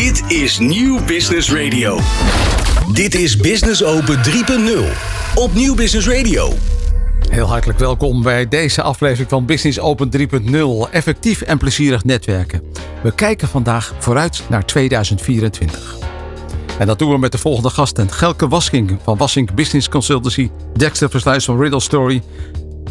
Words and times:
Dit 0.00 0.30
is 0.30 0.58
Nieuw 0.58 1.04
Business 1.04 1.52
Radio. 1.52 1.98
Dit 2.92 3.14
is 3.14 3.36
Business 3.36 3.84
Open 3.84 4.16
3.0 4.16 5.34
op 5.34 5.54
Nieuw 5.54 5.74
Business 5.74 6.08
Radio. 6.08 6.52
Heel 7.28 7.46
hartelijk 7.46 7.78
welkom 7.78 8.22
bij 8.22 8.48
deze 8.48 8.82
aflevering 8.82 9.28
van 9.28 9.46
Business 9.46 9.80
Open 9.80 10.10
3.0. 10.86 10.90
Effectief 10.90 11.40
en 11.42 11.58
plezierig 11.58 12.04
netwerken. 12.04 12.62
We 13.02 13.14
kijken 13.14 13.48
vandaag 13.48 13.94
vooruit 13.98 14.42
naar 14.48 14.66
2024. 14.66 15.96
En 16.78 16.86
dat 16.86 16.98
doen 16.98 17.10
we 17.10 17.18
met 17.18 17.32
de 17.32 17.38
volgende 17.38 17.70
gasten. 17.70 18.10
Gelke 18.10 18.48
Waskink 18.48 18.90
van 19.02 19.16
Wassink 19.16 19.54
Business 19.54 19.88
Consultancy. 19.88 20.50
Dexter 20.76 21.10
Versluis 21.10 21.44
van 21.44 21.60
Riddle 21.60 21.80
Story. 21.80 22.22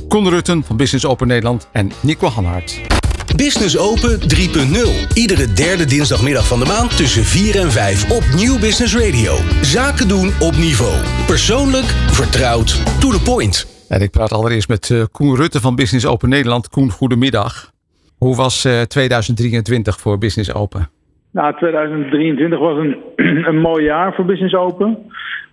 Koen 0.08 0.30
Rutten 0.30 0.64
van 0.64 0.78
Business 0.78 1.06
Open 1.06 1.28
Nederland. 1.28 1.68
En 1.72 1.92
Nico 2.02 2.28
Hanhart. 2.28 2.99
Business 3.36 3.78
Open 3.78 4.16
3.0. 4.20 5.14
Iedere 5.24 5.46
derde 5.64 5.86
dinsdagmiddag 5.96 6.48
van 6.48 6.60
de 6.60 6.66
maand 6.66 6.98
tussen 6.98 7.24
4 7.24 7.62
en 7.64 7.72
5 7.72 8.12
op 8.18 8.24
Nieuw 8.40 8.58
Business 8.66 8.94
Radio. 9.04 9.34
Zaken 9.76 10.08
doen 10.08 10.28
op 10.48 10.56
niveau. 10.68 10.96
Persoonlijk, 11.34 11.90
vertrouwd, 12.20 12.70
to 13.02 13.08
the 13.16 13.22
point. 13.32 13.56
En 13.90 14.02
ik 14.02 14.12
praat 14.12 14.32
allereerst 14.32 14.70
met 14.70 14.90
uh, 14.90 15.04
Koen 15.12 15.36
Rutte 15.36 15.60
van 15.60 15.76
Business 15.76 16.06
Open 16.06 16.30
Nederland. 16.30 16.70
Koen, 16.70 16.90
goedemiddag. 16.92 17.72
Hoe 18.18 18.36
was 18.36 18.66
uh, 18.66 18.82
2023 18.82 20.00
voor 20.00 20.18
Business 20.18 20.54
Open? 20.54 20.90
Nou, 21.32 21.56
2023 21.56 22.60
was 22.60 22.78
een, 22.78 22.98
een 23.50 23.60
mooi 23.60 23.84
jaar 23.84 24.14
voor 24.14 24.26
Business 24.26 24.56
Open. 24.56 24.98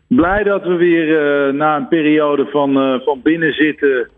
Blij 0.09 0.43
dat 0.43 0.63
we 0.63 0.75
weer 0.75 1.09
uh, 1.09 1.55
na 1.55 1.77
een 1.77 1.89
periode 1.89 2.47
van, 2.47 2.71
uh, 2.79 3.01
van 3.01 3.21
binnenzitten, 3.23 4.09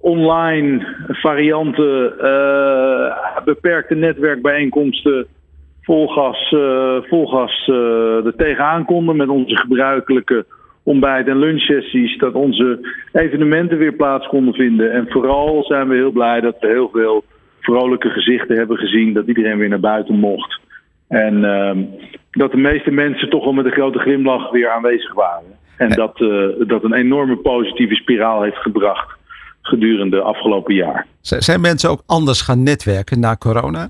online 0.00 0.86
varianten, 1.08 2.14
uh, 2.20 3.44
beperkte 3.44 3.94
netwerkbijeenkomsten, 3.94 5.26
vol 5.82 6.08
gas, 6.08 6.48
vol 7.08 7.26
gas 7.26 7.66
er 8.24 8.36
tegenaan 8.36 8.84
konden 8.84 9.16
met 9.16 9.28
onze 9.28 9.56
gebruikelijke 9.56 10.44
ontbijt- 10.82 11.28
en 11.28 11.38
lunchsessies. 11.38 12.18
Dat 12.18 12.32
onze 12.34 12.78
evenementen 13.12 13.78
weer 13.78 13.92
plaats 13.92 14.26
konden 14.26 14.54
vinden. 14.54 14.92
En 14.92 15.06
vooral 15.08 15.64
zijn 15.64 15.88
we 15.88 15.94
heel 15.94 16.10
blij 16.10 16.40
dat 16.40 16.56
we 16.60 16.66
heel 16.66 16.90
veel 16.92 17.24
vrolijke 17.60 18.08
gezichten 18.08 18.56
hebben 18.56 18.76
gezien. 18.76 19.12
Dat 19.12 19.26
iedereen 19.26 19.58
weer 19.58 19.68
naar 19.68 19.80
buiten 19.80 20.14
mocht. 20.14 20.60
En 21.08 21.34
uh, 21.36 21.72
dat 22.30 22.50
de 22.50 22.56
meeste 22.56 22.90
mensen 22.90 23.30
toch 23.30 23.44
wel 23.44 23.52
met 23.52 23.64
een 23.64 23.72
grote 23.72 23.98
glimlach 23.98 24.50
weer 24.50 24.68
aanwezig 24.68 25.14
waren. 25.14 25.56
En 25.76 25.90
dat, 25.90 26.20
uh, 26.20 26.46
dat 26.66 26.84
een 26.84 26.94
enorme 26.94 27.36
positieve 27.36 27.94
spiraal 27.94 28.42
heeft 28.42 28.56
gebracht 28.56 29.17
gedurende 29.68 30.20
afgelopen 30.20 30.74
jaar. 30.74 31.06
Zijn 31.20 31.60
mensen 31.60 31.90
ook 31.90 32.02
anders 32.06 32.40
gaan 32.40 32.62
netwerken 32.62 33.20
na 33.20 33.36
corona? 33.36 33.88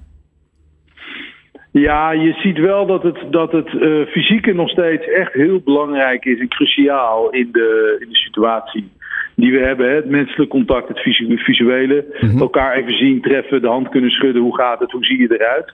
Ja, 1.71 2.11
je 2.13 2.33
ziet 2.33 2.59
wel 2.59 2.87
dat 2.87 3.03
het, 3.03 3.19
dat 3.31 3.53
het 3.53 3.73
uh, 3.73 4.07
fysieke 4.07 4.53
nog 4.53 4.71
steeds 4.71 5.07
echt 5.07 5.33
heel 5.33 5.61
belangrijk 5.65 6.25
is 6.25 6.41
en 6.41 6.49
cruciaal 6.49 7.31
in 7.31 7.49
de, 7.53 7.97
in 8.01 8.09
de 8.09 8.17
situatie 8.17 8.91
die 9.35 9.53
we 9.53 9.59
hebben. 9.59 9.89
Hè? 9.89 9.95
Het 9.95 10.09
menselijk 10.09 10.51
contact, 10.51 10.89
het 10.89 10.99
visuele. 11.39 12.05
Mm 12.21 12.29
-hmm. 12.29 12.41
Elkaar 12.41 12.77
even 12.77 12.97
zien, 12.97 13.21
treffen, 13.21 13.61
de 13.61 13.69
hand 13.69 13.89
kunnen 13.89 14.11
schudden. 14.11 14.43
Hoe 14.43 14.57
gaat 14.57 14.81
het? 14.81 14.93
Hoe 14.93 15.05
zie 15.05 15.19
je 15.19 15.39
eruit? 15.39 15.73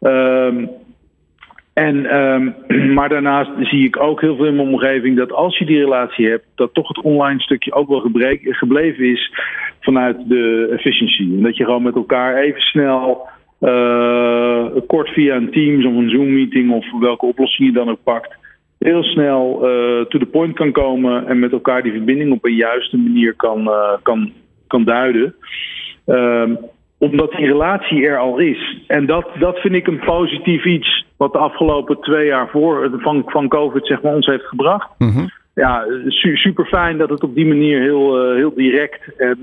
Um, 0.00 0.68
en, 1.78 2.16
um, 2.16 2.54
maar 2.96 3.08
daarnaast 3.08 3.50
zie 3.60 3.84
ik 3.84 4.00
ook 4.00 4.20
heel 4.20 4.36
veel 4.36 4.46
in 4.46 4.56
mijn 4.56 4.68
omgeving 4.68 5.16
dat 5.16 5.32
als 5.32 5.58
je 5.58 5.64
die 5.64 5.78
relatie 5.78 6.28
hebt, 6.28 6.46
dat 6.54 6.74
toch 6.74 6.88
het 6.88 7.00
online 7.00 7.40
stukje 7.40 7.72
ook 7.72 7.88
wel 7.88 8.00
gebrek, 8.00 8.40
gebleven 8.42 9.04
is 9.04 9.32
vanuit 9.80 10.28
de 10.28 10.68
efficiency. 10.72 11.22
En 11.22 11.42
dat 11.42 11.56
je 11.56 11.64
gewoon 11.64 11.82
met 11.82 11.94
elkaar 11.94 12.36
even 12.36 12.60
snel 12.60 13.28
uh, 13.60 14.66
kort 14.86 15.08
via 15.08 15.36
een 15.36 15.50
Teams 15.50 15.84
of 15.84 15.94
een 15.94 16.10
Zoom-meeting 16.10 16.72
of 16.72 17.00
welke 17.00 17.26
oplossing 17.26 17.68
je 17.68 17.74
dan 17.74 17.90
ook 17.90 18.02
pakt, 18.02 18.36
heel 18.78 19.02
snel 19.02 19.54
uh, 19.54 20.04
to 20.04 20.18
the 20.18 20.28
point 20.30 20.54
kan 20.54 20.72
komen 20.72 21.26
en 21.26 21.38
met 21.38 21.52
elkaar 21.52 21.82
die 21.82 21.92
verbinding 21.92 22.32
op 22.32 22.44
een 22.44 22.54
juiste 22.54 22.96
manier 22.96 23.34
kan, 23.34 23.60
uh, 23.60 23.92
kan, 24.02 24.32
kan 24.66 24.84
duiden. 24.84 25.34
Um, 26.06 26.58
omdat 26.98 27.30
die 27.30 27.46
relatie 27.46 28.06
er 28.06 28.18
al 28.18 28.38
is. 28.38 28.82
En 28.86 29.06
dat, 29.06 29.28
dat 29.38 29.58
vind 29.58 29.74
ik 29.74 29.86
een 29.86 30.00
positief 30.04 30.64
iets 30.64 31.06
wat 31.16 31.32
de 31.32 31.38
afgelopen 31.38 32.00
twee 32.00 32.26
jaar 32.26 32.48
voor, 32.48 32.90
van, 32.92 33.22
van 33.26 33.48
COVID 33.48 33.86
zeg 33.86 34.02
maar, 34.02 34.14
ons 34.14 34.26
heeft 34.26 34.46
gebracht. 34.46 34.88
Mm 34.98 35.10
-hmm. 35.10 35.30
Ja, 35.54 35.84
su 36.06 36.36
super 36.36 36.64
fijn 36.66 36.98
dat 36.98 37.10
het 37.10 37.22
op 37.22 37.34
die 37.34 37.46
manier 37.46 37.80
heel, 37.80 38.34
heel 38.34 38.54
direct 38.54 39.16
en 39.16 39.38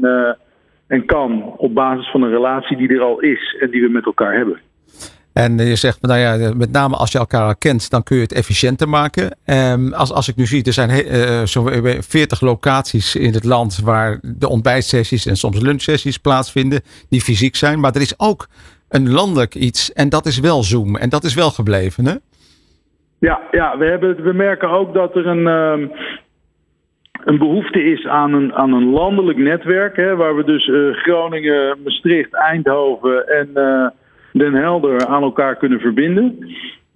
en 0.87 1.05
kan 1.05 1.53
op 1.57 1.73
basis 1.73 2.11
van 2.11 2.21
een 2.21 2.29
relatie 2.29 2.77
die 2.77 2.89
er 2.89 3.01
al 3.01 3.19
is 3.19 3.57
en 3.59 3.69
die 3.69 3.81
we 3.81 3.89
met 3.89 4.05
elkaar 4.05 4.33
hebben. 4.33 4.59
En 5.43 5.57
je 5.57 5.75
zegt, 5.75 6.01
nou 6.01 6.19
ja, 6.19 6.53
met 6.55 6.71
name 6.71 6.95
als 6.95 7.11
je 7.11 7.17
elkaar 7.17 7.57
kent, 7.57 7.89
dan 7.89 8.03
kun 8.03 8.15
je 8.15 8.21
het 8.21 8.33
efficiënter 8.33 8.89
maken. 8.89 9.37
Um, 9.45 9.93
als, 9.93 10.13
als 10.13 10.27
ik 10.27 10.35
nu 10.35 10.45
zie, 10.45 10.63
er 10.63 10.73
zijn 10.73 10.89
uh, 10.89 11.41
zo'n 11.43 11.69
40 12.01 12.41
locaties 12.41 13.15
in 13.15 13.33
het 13.33 13.43
land 13.43 13.79
waar 13.83 14.19
de 14.21 14.49
ontbijtsessies 14.49 15.25
en 15.25 15.35
soms 15.35 15.61
lunchsessies 15.61 16.17
plaatsvinden, 16.17 16.81
die 17.09 17.21
fysiek 17.21 17.55
zijn. 17.55 17.79
Maar 17.79 17.95
er 17.95 18.01
is 18.01 18.19
ook 18.19 18.47
een 18.89 19.11
landelijk 19.11 19.55
iets 19.55 19.93
en 19.93 20.09
dat 20.09 20.25
is 20.25 20.39
wel 20.39 20.63
Zoom 20.63 20.95
en 20.95 21.09
dat 21.09 21.23
is 21.23 21.35
wel 21.35 21.49
gebleven, 21.49 22.05
hè? 22.05 22.15
Ja, 23.19 23.41
ja 23.51 23.77
we, 23.77 23.85
hebben, 23.85 24.23
we 24.23 24.33
merken 24.33 24.69
ook 24.69 24.93
dat 24.93 25.15
er 25.15 25.27
een, 25.27 25.47
um, 25.47 25.91
een 27.23 27.37
behoefte 27.37 27.83
is 27.83 28.05
aan 28.07 28.33
een, 28.33 28.53
aan 28.53 28.73
een 28.73 28.89
landelijk 28.89 29.37
netwerk. 29.37 29.95
Hè, 29.95 30.15
waar 30.15 30.35
we 30.35 30.43
dus 30.43 30.67
uh, 30.67 30.93
Groningen, 30.93 31.77
Maastricht, 31.83 32.33
Eindhoven 32.33 33.27
en 33.27 33.49
Den 34.37 34.53
Helder 34.53 35.05
aan 35.05 35.23
elkaar 35.23 35.55
kunnen 35.55 35.79
verbinden. 35.79 36.37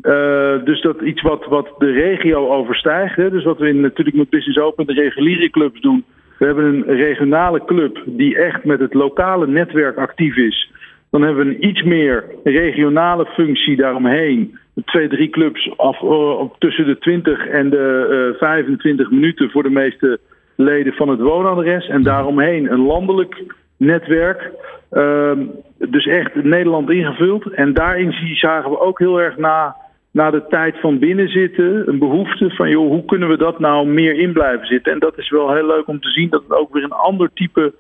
Uh, 0.01 0.63
dus 0.63 0.81
dat 0.81 1.01
iets 1.01 1.22
wat, 1.22 1.45
wat 1.45 1.73
de 1.77 1.91
regio 1.91 2.47
overstijgt. 2.47 3.16
Hè, 3.16 3.29
dus 3.29 3.44
wat 3.44 3.57
we 3.57 3.67
in, 3.67 3.81
natuurlijk 3.81 4.17
met 4.17 4.29
Business 4.29 4.59
Open 4.59 4.85
de 4.85 4.94
reguliere 4.94 5.49
clubs 5.49 5.81
doen. 5.81 6.03
We 6.38 6.45
hebben 6.45 6.66
een 6.66 6.83
regionale 6.95 7.66
club 7.66 8.03
die 8.05 8.38
echt 8.38 8.63
met 8.63 8.79
het 8.79 8.94
lokale 8.94 9.47
netwerk 9.47 9.97
actief 9.97 10.35
is. 10.35 10.72
Dan 11.11 11.22
hebben 11.22 11.45
we 11.45 11.51
een 11.51 11.67
iets 11.67 11.83
meer 11.83 12.23
regionale 12.44 13.25
functie 13.25 13.75
daaromheen 13.75 14.57
twee, 14.85 15.07
drie 15.07 15.29
clubs 15.29 15.78
af, 15.78 16.01
uh, 16.01 16.41
tussen 16.57 16.85
de 16.85 16.97
20 16.97 17.47
en 17.47 17.69
de 17.69 18.29
uh, 18.33 18.39
25 18.39 19.11
minuten 19.11 19.49
voor 19.49 19.63
de 19.63 19.69
meeste 19.69 20.19
leden 20.55 20.94
van 20.94 21.09
het 21.09 21.19
woonadres. 21.19 21.88
En 21.88 22.03
daaromheen 22.03 22.72
een 22.72 22.85
landelijk 22.85 23.44
netwerk. 23.79 24.51
Uh, 24.91 25.31
dus 25.78 26.06
echt 26.06 26.35
Nederland 26.35 26.90
ingevuld. 26.90 27.51
En 27.51 27.73
daarin 27.73 28.35
zagen 28.35 28.69
we 28.69 28.79
ook 28.79 29.00
heel 29.00 29.22
erg 29.22 29.38
na, 29.38 29.75
na 30.12 30.31
de 30.31 30.45
tijd 30.50 30.79
van 30.79 31.00
binnenzitten 31.00 31.88
een 31.88 32.00
behoefte 32.00 32.50
van 32.50 32.69
joh, 32.69 32.88
hoe 32.88 33.06
kunnen 33.06 33.29
we 33.29 33.38
dat 33.38 33.59
nou 33.59 33.88
meer 33.88 34.19
in 34.19 34.34
blijven 34.34 34.67
zitten. 34.67 34.94
En 34.94 35.00
dat 35.00 35.17
is 35.17 35.29
wel 35.29 35.53
heel 35.53 35.67
leuk 35.67 35.88
om 35.88 36.00
te 36.00 36.09
zien 36.09 36.29
dat 36.29 36.44
het 36.44 36.57
ook 36.57 36.73
weer 36.73 36.84
een 36.84 36.91
ander 36.91 37.29
type 37.34 37.73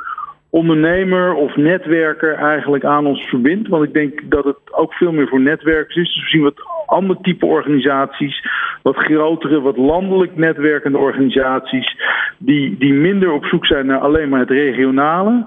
ondernemer 0.49 1.33
of 1.33 1.55
netwerker 1.55 2.33
eigenlijk 2.33 2.83
aan 2.83 3.05
ons 3.05 3.21
verbindt. 3.21 3.67
Want 3.67 3.83
ik 3.83 3.93
denk 3.93 4.19
dat 4.23 4.43
het 4.43 4.57
ook 4.71 4.93
veel 4.93 5.11
meer 5.11 5.27
voor 5.27 5.41
netwerkers 5.41 5.95
is. 5.95 6.13
Dus 6.13 6.23
we 6.23 6.29
zien 6.29 6.41
wat 6.41 6.61
ander 6.85 7.17
type 7.21 7.45
organisaties, 7.45 8.47
wat 8.81 8.95
grotere, 8.95 9.61
wat 9.61 9.77
landelijk 9.77 10.35
netwerkende 10.35 10.97
organisaties, 10.97 11.95
die, 12.37 12.77
die 12.77 12.93
minder 12.93 13.31
op 13.31 13.45
zoek 13.45 13.65
zijn 13.65 13.85
naar 13.85 13.99
alleen 13.99 14.29
maar 14.29 14.39
het 14.39 14.49
regionale, 14.49 15.45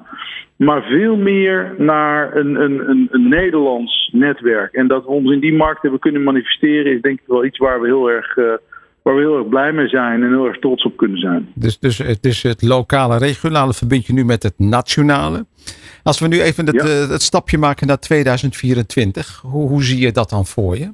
maar 0.57 0.83
veel 0.83 1.17
meer 1.17 1.75
naar 1.79 2.37
een, 2.37 2.55
een, 2.55 3.09
een, 3.11 3.29
Nederlands 3.29 4.11
netwerk. 4.13 4.73
En 4.73 4.87
dat 4.87 5.05
we 5.05 5.11
ons 5.11 5.33
in 5.33 5.41
die 5.41 5.55
markt 5.55 5.83
hebben 5.83 6.01
kunnen 6.01 6.23
manifesteren, 6.23 6.93
is 6.93 7.01
denk 7.01 7.21
ik 7.21 7.27
wel 7.27 7.45
iets 7.45 7.59
waar 7.59 7.81
we 7.81 7.87
heel 7.87 8.11
erg. 8.11 8.37
Uh, 8.37 8.53
waar 9.03 9.15
we 9.15 9.21
heel 9.21 9.39
erg 9.39 9.49
blij 9.49 9.73
mee 9.73 9.89
zijn 9.89 10.23
en 10.23 10.29
heel 10.29 10.47
erg 10.47 10.59
trots 10.59 10.85
op 10.85 10.97
kunnen 10.97 11.19
zijn. 11.19 11.49
Dus, 11.55 11.79
dus, 11.79 11.97
dus 12.21 12.43
het 12.43 12.63
lokale, 12.63 13.19
regionale 13.19 13.73
verbind 13.73 14.07
je 14.07 14.13
nu 14.13 14.25
met 14.25 14.43
het 14.43 14.55
nationale. 14.57 15.47
Als 16.03 16.21
we 16.21 16.29
nu 16.29 16.41
even 16.41 16.67
het, 16.67 16.75
ja. 16.75 17.03
uh, 17.03 17.09
het 17.09 17.23
stapje 17.23 17.59
maken 17.59 17.87
naar 17.87 17.99
2024, 17.99 19.41
hoe, 19.41 19.69
hoe 19.69 19.83
zie 19.83 20.01
je 20.01 20.13
dat 20.13 20.31
dan 20.31 20.45
voor 20.45 20.77
je? 20.77 20.93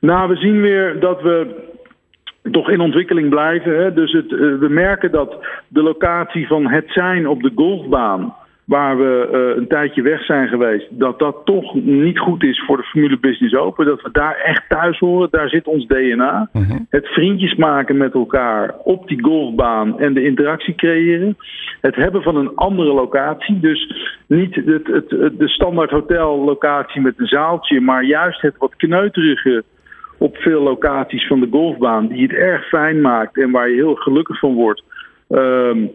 Nou, 0.00 0.28
we 0.28 0.36
zien 0.36 0.60
weer 0.60 1.00
dat 1.00 1.22
we 1.22 1.64
toch 2.50 2.70
in 2.70 2.80
ontwikkeling 2.80 3.28
blijven. 3.28 3.76
Hè? 3.82 3.92
Dus 3.92 4.12
het, 4.12 4.30
uh, 4.30 4.58
we 4.58 4.68
merken 4.68 5.10
dat 5.12 5.36
de 5.68 5.82
locatie 5.82 6.46
van 6.46 6.66
het 6.66 6.84
zijn 6.88 7.28
op 7.28 7.42
de 7.42 7.52
golfbaan, 7.54 8.34
waar 8.66 8.98
we 8.98 9.28
uh, 9.32 9.56
een 9.56 9.68
tijdje 9.68 10.02
weg 10.02 10.24
zijn 10.24 10.48
geweest, 10.48 10.86
dat 10.90 11.18
dat 11.18 11.36
toch 11.44 11.74
niet 11.74 12.18
goed 12.18 12.44
is 12.44 12.64
voor 12.66 12.76
de 12.76 12.82
Formule 12.82 13.18
Business 13.18 13.54
Open. 13.54 13.86
Dat 13.86 14.02
we 14.02 14.08
daar 14.12 14.36
echt 14.36 14.62
thuis 14.68 14.98
horen, 14.98 15.28
daar 15.30 15.48
zit 15.48 15.66
ons 15.66 15.86
DNA. 15.86 16.48
Uh 16.52 16.68
-huh. 16.68 16.80
Het 16.88 17.06
vriendjes 17.06 17.54
maken 17.54 17.96
met 17.96 18.14
elkaar 18.14 18.74
op 18.84 19.08
die 19.08 19.22
golfbaan 19.22 20.00
en 20.00 20.14
de 20.14 20.24
interactie 20.24 20.74
creëren. 20.74 21.36
Het 21.80 21.96
hebben 21.96 22.22
van 22.22 22.36
een 22.36 22.54
andere 22.54 22.92
locatie. 22.92 23.60
Dus 23.60 23.94
niet 24.26 24.54
het, 24.54 24.86
het, 24.86 25.10
het, 25.10 25.38
de 25.38 25.48
standaard 25.48 25.90
hotellocatie 25.90 27.00
met 27.00 27.14
een 27.16 27.26
zaaltje, 27.26 27.80
maar 27.80 28.04
juist 28.04 28.40
het 28.40 28.56
wat 28.58 28.76
kneuterige 28.76 29.64
op 30.18 30.36
veel 30.36 30.62
locaties 30.62 31.26
van 31.26 31.40
de 31.40 31.48
golfbaan, 31.50 32.06
die 32.06 32.22
het 32.22 32.32
erg 32.32 32.68
fijn 32.68 33.00
maakt 33.00 33.38
en 33.38 33.50
waar 33.50 33.68
je 33.68 33.74
heel 33.74 33.94
gelukkig 33.94 34.38
van 34.38 34.54
wordt. 34.54 34.82
Um, 35.28 35.90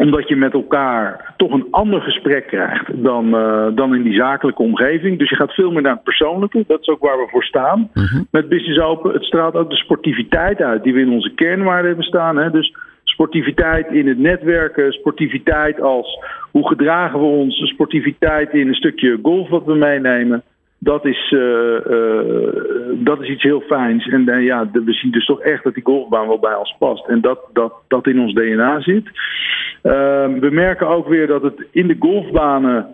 omdat 0.00 0.28
je 0.28 0.36
met 0.36 0.52
elkaar 0.52 1.34
toch 1.36 1.52
een 1.52 1.66
ander 1.70 2.00
gesprek 2.00 2.46
krijgt 2.46 3.02
dan, 3.02 3.26
uh, 3.34 3.66
dan 3.74 3.94
in 3.94 4.02
die 4.02 4.14
zakelijke 4.14 4.62
omgeving. 4.62 5.18
Dus 5.18 5.30
je 5.30 5.36
gaat 5.36 5.54
veel 5.54 5.70
meer 5.70 5.82
naar 5.82 5.94
het 5.94 6.02
persoonlijke. 6.02 6.64
Dat 6.66 6.80
is 6.80 6.88
ook 6.88 7.02
waar 7.02 7.18
we 7.18 7.28
voor 7.30 7.44
staan. 7.44 7.90
Mhm. 7.94 8.22
Met 8.30 8.48
Business 8.48 8.80
Open. 8.80 9.12
Het 9.12 9.24
straalt 9.24 9.54
ook 9.54 9.70
de 9.70 9.76
sportiviteit 9.76 10.60
uit 10.60 10.82
die 10.82 10.94
we 10.94 11.00
in 11.00 11.10
onze 11.10 11.34
kernwaarden 11.34 11.86
hebben 11.86 12.04
staan. 12.04 12.36
Hè? 12.36 12.50
Dus 12.50 12.74
sportiviteit 13.04 13.92
in 13.92 14.08
het 14.08 14.18
netwerken, 14.18 14.92
sportiviteit 14.92 15.80
als 15.80 16.18
hoe 16.50 16.68
gedragen 16.68 17.18
we 17.18 17.26
ons, 17.26 17.68
sportiviteit 17.68 18.52
in 18.52 18.68
een 18.68 18.74
stukje 18.74 19.18
golf 19.22 19.48
wat 19.48 19.64
we 19.64 19.74
meenemen. 19.74 20.42
Dat 20.82 21.04
is, 21.04 21.30
uh, 21.30 21.40
uh, 21.90 22.48
dat 22.94 23.20
is 23.20 23.28
iets 23.28 23.42
heel 23.42 23.60
fijns. 23.60 24.08
En 24.08 24.28
uh, 24.28 24.44
ja, 24.44 24.70
we 24.72 24.92
zien 24.92 25.10
dus 25.10 25.26
toch 25.26 25.40
echt 25.40 25.64
dat 25.64 25.74
die 25.74 25.84
golfbaan 25.84 26.26
wel 26.26 26.38
bij 26.38 26.54
ons 26.54 26.76
past. 26.78 27.06
En 27.06 27.20
dat 27.20 27.40
dat, 27.52 27.72
dat 27.88 28.06
in 28.06 28.20
ons 28.20 28.34
DNA 28.34 28.80
zit. 28.80 29.10
Ehm, 29.82 30.38
we 30.38 30.50
merken 30.50 30.86
ook 30.88 31.08
weer 31.08 31.26
dat 31.26 31.42
het 31.42 31.66
in 31.70 31.86
de 31.86 31.96
golfbanen. 31.98 32.86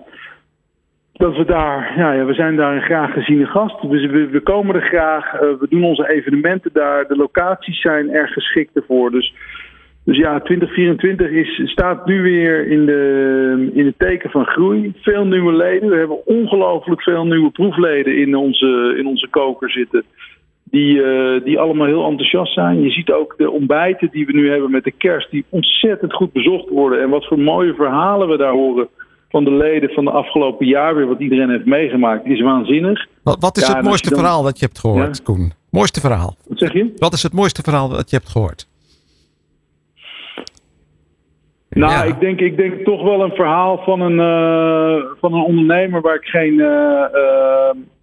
Dat 1.12 1.37
we 1.37 1.44
daar, 1.44 1.93
ja, 1.97 2.12
ja 2.12 2.25
we 2.25 2.35
zijn 2.35 2.56
daar 2.56 2.75
een 2.75 2.83
graag 2.83 3.12
geziene 3.12 3.47
gast. 3.47 3.81
We, 3.83 4.09
we, 4.09 4.29
we 4.29 4.41
komen 4.41 4.75
er 4.75 4.87
graag. 4.87 5.33
we 5.41 5.67
doen 5.69 5.85
onze 5.85 6.09
evenementen 6.09 6.71
daar. 6.73 7.09
De 7.09 7.17
locaties 7.17 7.81
zijn 7.81 8.11
erg 8.11 8.33
geschikt 8.33 8.77
ervoor. 8.77 9.11
Dus 9.11 9.35
dus 10.06 10.17
ja, 10.17 10.41
2024 10.41 11.31
is, 11.31 11.70
staat 11.70 12.06
nu 12.06 12.23
weer 12.23 12.69
in, 12.69 12.87
de, 12.87 13.70
in 13.75 13.87
het 13.87 13.99
teken 13.99 14.31
van 14.31 14.44
groei. 14.44 14.93
Veel 15.00 15.25
nieuwe 15.25 15.53
leden. 15.53 15.88
We 15.88 15.97
hebben 15.97 16.26
ongelooflijk 16.26 17.03
veel 17.03 17.25
nieuwe 17.25 17.50
proefleden 17.50 18.19
in 18.19 18.37
onze, 18.37 18.94
in 18.99 19.06
onze 19.06 19.29
koker 19.31 19.70
zitten. 19.70 20.05
Die, 20.64 20.94
uh, 20.94 21.44
die 21.44 21.58
allemaal 21.58 21.87
heel 21.87 22.06
enthousiast 22.06 22.53
zijn. 22.53 22.82
Je 22.82 22.91
ziet 22.91 23.11
ook 23.11 23.35
de 23.37 23.50
ontbijten 23.50 24.08
die 24.11 24.26
we 24.26 24.32
nu 24.32 24.50
hebben 24.50 24.70
met 24.70 24.85
de 24.85 24.93
kerst, 24.99 25.31
die 25.31 25.44
ontzettend 25.49 26.12
goed 26.12 26.32
bezocht 26.32 26.69
worden. 26.69 27.02
En 27.02 27.11
wat 27.11 27.26
voor 27.26 27.38
mooie 27.38 27.75
verhalen 27.75 28.29
we 28.29 28.37
daar 28.37 28.52
horen 28.52 28.88
van 29.29 29.44
de 29.44 29.52
leden 29.52 29.91
van 29.91 30.05
de 30.05 30.11
afgelopen 30.11 30.67
jaar 30.67 30.94
weer, 30.94 31.06
wat 31.06 31.20
iedereen 31.20 31.50
heeft 31.50 31.67
meegemaakt, 31.67 32.26
is 32.26 32.41
waanzinnig. 32.41 33.06
Wat, 33.23 33.37
wat 33.41 33.56
is 33.56 33.67
ja, 33.67 33.75
het 33.75 33.85
mooiste 33.85 34.11
dan... 34.11 34.19
verhaal 34.19 34.43
dat 34.43 34.59
je 34.59 34.64
hebt 34.64 34.79
gehoord, 34.79 35.17
ja? 35.17 35.25
Koen? 35.25 35.52
Mooiste 35.70 36.00
verhaal. 36.00 36.37
Wat 36.49 36.59
zeg 36.59 36.73
je? 36.73 36.93
Wat 36.97 37.12
is 37.12 37.23
het 37.23 37.32
mooiste 37.32 37.62
verhaal 37.62 37.88
dat 37.88 38.11
je 38.11 38.17
hebt 38.17 38.29
gehoord? 38.29 38.67
Nou, 41.76 41.93
ja. 41.93 42.02
ik, 42.02 42.20
denk, 42.20 42.40
ik 42.40 42.56
denk 42.56 42.84
toch 42.84 43.02
wel 43.02 43.23
een 43.23 43.34
verhaal 43.34 43.78
van 43.78 44.00
een, 44.00 44.19
uh, 44.19 45.05
van 45.20 45.34
een 45.34 45.43
ondernemer 45.43 46.00
waar 46.00 46.14
ik 46.14 46.25
geen, 46.25 46.52
uh, 46.52 47.05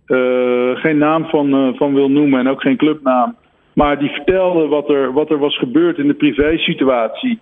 uh, 0.08 0.76
geen 0.76 0.98
naam 0.98 1.26
van, 1.26 1.76
van 1.78 1.94
wil 1.94 2.10
noemen 2.10 2.40
en 2.40 2.48
ook 2.48 2.62
geen 2.62 2.78
clubnaam. 2.78 3.36
Maar 3.74 4.00
die 4.00 4.10
vertelde 4.10 4.68
wat 4.68 4.90
er, 4.90 5.14
wat 5.14 5.30
er 5.30 5.38
was 5.38 5.58
gebeurd 5.58 5.98
in 5.98 6.08
de 6.08 6.14
privésituatie. 6.14 7.40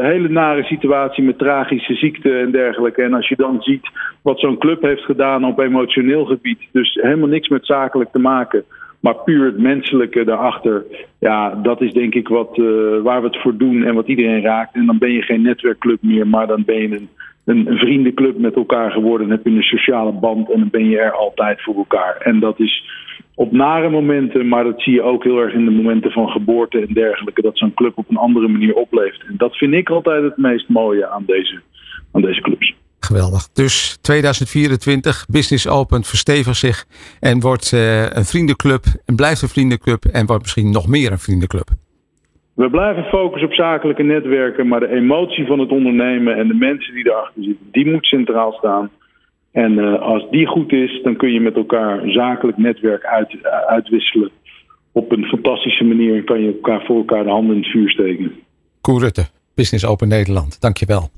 hele 0.00 0.28
nare 0.28 0.62
situatie 0.62 1.24
met 1.24 1.38
tragische 1.38 1.94
ziekte 1.94 2.38
en 2.38 2.50
dergelijke. 2.50 3.02
En 3.02 3.14
als 3.14 3.28
je 3.28 3.36
dan 3.36 3.62
ziet 3.62 3.90
wat 4.22 4.40
zo'n 4.40 4.58
club 4.58 4.82
heeft 4.82 5.04
gedaan 5.04 5.44
op 5.44 5.58
emotioneel 5.58 6.24
gebied. 6.24 6.68
Dus 6.72 6.98
helemaal 7.02 7.28
niks 7.28 7.48
met 7.48 7.66
zakelijk 7.66 8.10
te 8.12 8.18
maken. 8.18 8.64
Maar 9.04 9.22
puur 9.24 9.44
het 9.44 9.58
menselijke 9.58 10.24
daarachter, 10.24 10.84
ja, 11.18 11.54
dat 11.54 11.80
is 11.80 11.92
denk 11.92 12.14
ik 12.14 12.28
wat, 12.28 12.58
uh, 12.58 13.00
waar 13.02 13.20
we 13.20 13.26
het 13.26 13.40
voor 13.40 13.56
doen 13.56 13.82
en 13.82 13.94
wat 13.94 14.08
iedereen 14.08 14.42
raakt. 14.42 14.74
En 14.74 14.86
dan 14.86 14.98
ben 14.98 15.12
je 15.12 15.22
geen 15.22 15.42
netwerkclub 15.42 16.02
meer, 16.02 16.26
maar 16.26 16.46
dan 16.46 16.64
ben 16.64 16.76
je 16.76 16.96
een, 16.96 17.08
een, 17.44 17.70
een 17.70 17.78
vriendenclub 17.78 18.38
met 18.38 18.54
elkaar 18.54 18.90
geworden. 18.90 19.28
Dan 19.28 19.36
heb 19.36 19.46
je 19.46 19.52
een 19.52 19.62
sociale 19.62 20.12
band 20.12 20.50
en 20.50 20.58
dan 20.58 20.70
ben 20.70 20.88
je 20.88 20.98
er 20.98 21.12
altijd 21.12 21.62
voor 21.62 21.76
elkaar. 21.76 22.16
En 22.16 22.40
dat 22.40 22.60
is 22.60 22.84
op 23.34 23.52
nare 23.52 23.90
momenten, 23.90 24.48
maar 24.48 24.64
dat 24.64 24.82
zie 24.82 24.92
je 24.92 25.02
ook 25.02 25.24
heel 25.24 25.38
erg 25.38 25.52
in 25.52 25.64
de 25.64 25.70
momenten 25.70 26.10
van 26.10 26.28
geboorte 26.28 26.80
en 26.80 26.94
dergelijke, 26.94 27.42
dat 27.42 27.58
zo'n 27.58 27.74
club 27.74 27.98
op 27.98 28.10
een 28.10 28.16
andere 28.16 28.48
manier 28.48 28.74
opleeft. 28.74 29.24
En 29.28 29.34
dat 29.36 29.56
vind 29.56 29.74
ik 29.74 29.90
altijd 29.90 30.22
het 30.22 30.36
meest 30.36 30.68
mooie 30.68 31.08
aan 31.08 31.24
deze, 31.26 31.60
aan 32.12 32.22
deze 32.22 32.40
clubs. 32.40 32.74
Geweldig. 33.04 33.48
Dus 33.52 33.98
2024, 34.00 35.26
Business 35.28 35.68
Open 35.68 36.02
verstevigt 36.02 36.56
zich 36.56 36.86
en 37.20 37.40
wordt 37.40 37.72
uh, 37.72 38.02
een 38.02 38.24
vriendenclub 38.24 38.84
en 39.04 39.16
blijft 39.16 39.42
een 39.42 39.48
vriendenclub 39.48 40.04
en 40.04 40.26
wordt 40.26 40.42
misschien 40.42 40.70
nog 40.70 40.86
meer 40.88 41.12
een 41.12 41.18
vriendenclub. 41.18 41.68
We 42.54 42.70
blijven 42.70 43.04
focussen 43.04 43.48
op 43.48 43.54
zakelijke 43.54 44.02
netwerken, 44.02 44.68
maar 44.68 44.80
de 44.80 44.94
emotie 44.94 45.46
van 45.46 45.58
het 45.58 45.70
ondernemen 45.70 46.36
en 46.36 46.48
de 46.48 46.54
mensen 46.54 46.94
die 46.94 47.06
erachter 47.06 47.42
zitten, 47.42 47.66
die 47.72 47.90
moet 47.90 48.06
centraal 48.06 48.52
staan. 48.52 48.90
En 49.52 49.72
uh, 49.72 50.00
als 50.00 50.30
die 50.30 50.46
goed 50.46 50.72
is, 50.72 51.00
dan 51.02 51.16
kun 51.16 51.32
je 51.32 51.40
met 51.40 51.56
elkaar 51.56 52.00
zakelijk 52.04 52.58
netwerk 52.58 53.04
uit, 53.04 53.32
uh, 53.32 53.42
uitwisselen. 53.66 54.30
Op 54.92 55.12
een 55.12 55.24
fantastische 55.24 55.84
manier 55.84 56.24
kan 56.24 56.40
je 56.40 56.46
elkaar 56.46 56.84
voor 56.84 56.96
elkaar 56.96 57.24
de 57.24 57.30
handen 57.30 57.56
in 57.56 57.62
het 57.62 57.70
vuur 57.70 57.90
steken. 57.90 58.32
Koen 58.80 59.00
Rutte, 59.00 59.24
Business 59.54 59.86
Open 59.86 60.08
Nederland. 60.08 60.60
Dankjewel. 60.60 61.10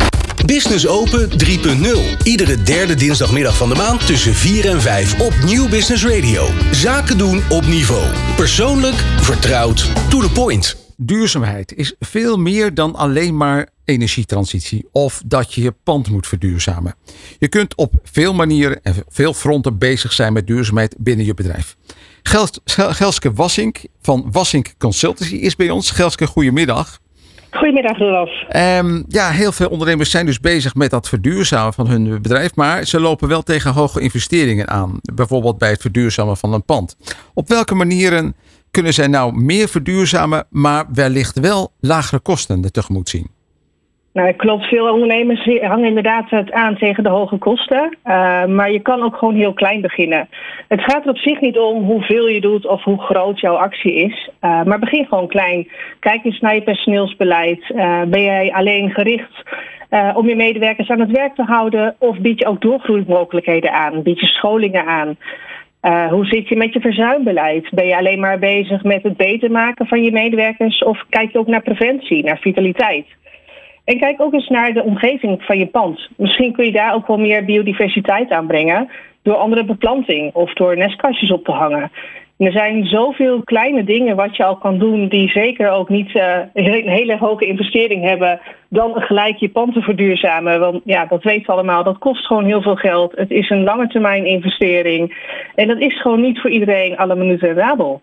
Business 0.45 0.87
Open 0.87 1.31
3.0. 1.31 2.23
Iedere 2.23 2.63
derde 2.63 2.95
dinsdagmiddag 2.95 3.57
van 3.57 3.69
de 3.69 3.75
maand 3.75 4.07
tussen 4.07 4.35
4 4.35 4.69
en 4.69 4.81
5 4.81 5.21
op 5.21 5.33
Nieuw 5.45 5.69
Business 5.69 6.05
Radio. 6.05 6.49
Zaken 6.73 7.19
doen 7.19 7.43
op 7.51 7.67
niveau. 7.67 8.05
Persoonlijk, 8.37 8.95
vertrouwd, 9.21 9.93
to 10.11 10.21
the 10.21 10.31
point. 10.31 10.77
Duurzaamheid 10.97 11.75
is 11.75 11.95
veel 12.01 12.37
meer 12.37 12.75
dan 12.75 12.95
alleen 12.95 13.37
maar 13.37 13.69
energietransitie 13.85 14.89
of 14.93 15.23
dat 15.27 15.55
je 15.55 15.63
je 15.63 15.75
pand 15.83 16.11
moet 16.11 16.27
verduurzamen. 16.27 16.95
Je 17.39 17.49
kunt 17.49 17.75
op 17.75 17.95
veel 18.03 18.35
manieren 18.35 18.83
en 18.83 18.95
veel 19.09 19.35
fronten 19.35 19.79
bezig 19.79 20.13
zijn 20.13 20.33
met 20.33 20.47
duurzaamheid 20.47 20.95
binnen 20.99 21.27
je 21.27 21.35
bedrijf. 21.35 21.77
Gelske 22.77 23.33
Wassink 23.33 23.81
van 24.03 24.29
Wassink 24.33 24.75
Consultancy 24.79 25.35
is 25.35 25.57
bij 25.57 25.71
ons. 25.71 25.91
Gelske, 25.91 26.27
goedemiddag. 26.27 27.01
Goedemiddag, 27.57 27.99
Rolf. 27.99 28.31
Um, 28.57 29.05
ja, 29.09 29.31
heel 29.31 29.53
veel 29.53 29.69
ondernemers 29.69 30.11
zijn 30.11 30.27
dus 30.27 30.41
bezig 30.41 30.75
met 30.75 30.91
dat 30.91 31.09
verduurzamen 31.09 31.73
van 31.73 31.89
hun 31.89 32.23
bedrijf. 32.23 32.55
Maar 32.55 32.85
ze 32.85 33.01
lopen 33.01 33.29
wel 33.29 33.43
tegen 33.43 33.73
hoge 33.73 34.01
investeringen 34.01 34.69
aan. 34.69 34.99
Bijvoorbeeld 35.15 35.59
bij 35.59 35.71
het 35.71 35.81
verduurzamen 35.81 36.37
van 36.37 36.53
een 36.53 36.65
pand. 36.65 36.97
Op 37.35 37.49
welke 37.49 37.75
manieren 37.75 38.37
kunnen 38.71 38.95
zij 38.95 39.07
nou 39.07 39.37
meer 39.37 39.69
verduurzamen, 39.69 40.47
maar 40.51 40.85
wellicht 40.93 41.41
wel 41.41 41.73
lagere 41.81 42.21
kosten 42.21 42.73
tegemoet 42.73 43.09
zien? 43.09 43.36
Nou, 44.17 44.33
klopt. 44.33 44.65
Veel 44.65 44.93
ondernemers 44.93 45.45
hangen 45.61 45.89
inderdaad 45.89 46.31
het 46.31 46.53
aan 46.53 46.77
tegen 46.77 47.03
de 47.03 47.09
hoge 47.09 47.37
kosten. 47.37 47.97
Uh, 48.05 48.45
maar 48.45 48.71
je 48.71 48.81
kan 48.81 49.03
ook 49.03 49.17
gewoon 49.17 49.35
heel 49.35 49.53
klein 49.53 49.81
beginnen. 49.81 50.29
Het 50.69 50.81
gaat 50.81 51.05
er 51.05 51.11
op 51.11 51.19
zich 51.19 51.41
niet 51.41 51.59
om 51.59 51.85
hoeveel 51.85 52.29
je 52.29 52.41
doet 52.41 52.67
of 52.67 52.83
hoe 52.83 53.01
groot 53.01 53.41
jouw 53.41 53.55
actie 53.55 53.95
is. 53.95 54.31
Uh, 54.41 54.63
maar 54.63 54.79
begin 54.79 55.07
gewoon 55.07 55.29
klein. 55.29 55.69
Kijk 56.01 56.25
eens 56.25 56.41
naar 56.41 56.55
je 56.55 56.63
personeelsbeleid. 56.63 57.71
Uh, 57.71 58.03
ben 58.03 58.23
jij 58.23 58.53
alleen 58.53 58.91
gericht 58.91 59.43
om 60.15 60.29
je 60.29 60.37
medewerkers 60.37 60.89
aan 60.89 61.01
het 61.01 61.11
werk 61.11 61.35
te 61.35 61.43
houden? 61.43 61.95
Of 61.99 62.19
bied 62.19 62.39
je 62.39 62.47
ook 62.47 62.61
doorgroeimogelijkheden 62.61 63.73
aan? 63.73 64.03
Bied 64.03 64.21
je 64.21 64.27
scholingen 64.27 64.87
aan? 64.87 65.17
hoe 66.11 66.27
zit 66.27 66.49
je 66.49 66.57
met 66.57 66.73
je 66.73 66.81
verzuimbeleid? 66.81 67.71
Ben 67.71 67.87
je 67.87 67.97
alleen 67.97 68.21
maar 68.21 68.39
bezig 68.39 68.83
met 68.83 69.03
het 69.03 69.17
beter 69.17 69.51
maken 69.51 69.87
van 69.87 70.03
je 70.03 70.13
medewerkers? 70.13 70.85
Of 70.85 71.05
kijk 71.09 71.33
je 71.33 71.39
ook 71.39 71.47
naar 71.47 71.63
preventie, 71.63 72.25
naar 72.25 72.39
vitaliteit? 72.39 73.07
En 73.87 73.99
kijk 73.99 74.21
ook 74.21 74.33
eens 74.33 74.49
naar 74.49 74.73
de 74.73 74.83
omgeving 74.83 75.43
van 75.43 75.59
je 75.59 75.67
pand. 75.67 76.09
Misschien 76.17 76.53
kun 76.53 76.65
je 76.65 76.73
daar 76.73 76.95
ook 76.95 77.07
wel 77.07 77.19
meer 77.19 77.45
biodiversiteit 77.45 78.31
aanbrengen 78.31 78.89
door 79.23 79.35
andere 79.35 79.65
beplanting 79.65 80.35
of 80.35 80.53
door 80.53 80.77
nestkastjes 80.77 81.31
op 81.31 81.45
te 81.45 81.53
hangen. 81.53 81.91
er 82.39 82.53
zijn 82.53 82.85
zoveel 82.85 83.43
kleine 83.43 83.85
dingen 83.85 84.17
wat 84.17 84.37
je 84.37 84.45
al 84.45 84.57
kan 84.57 84.79
doen 84.79 85.09
die 85.09 85.29
zeker 85.29 85.71
ook 85.71 85.89
niet 85.89 86.15
uh, 86.15 86.39
een 86.55 86.89
hele 86.89 87.17
hoge 87.17 87.47
investering 87.47 88.05
hebben 88.05 88.41
dan 88.69 88.93
gelijk 88.95 89.37
je 89.37 89.49
pand 89.49 89.75
te 89.75 89.81
verduurzamen. 89.81 90.61
Want 90.61 90.81
ja, 90.85 91.07
dat 91.07 91.23
weten 91.23 91.47
we 91.47 91.53
allemaal, 91.53 91.85
dat 91.85 91.99
kost 91.99 92.27
gewoon 92.27 92.45
heel 92.45 92.63
veel 92.63 92.77
geld. 92.77 93.13
Het 93.17 93.31
is 93.31 93.51
een 93.51 93.65
lange 93.65 93.87
termijn 93.87 94.27
investering 94.27 95.17
en 95.55 95.69
dat 95.69 95.79
is 95.79 96.01
gewoon 96.01 96.21
niet 96.21 96.41
voor 96.41 96.51
iedereen 96.51 96.97
alle 96.97 97.15
minuten 97.15 97.47
rendabel. 97.47 98.01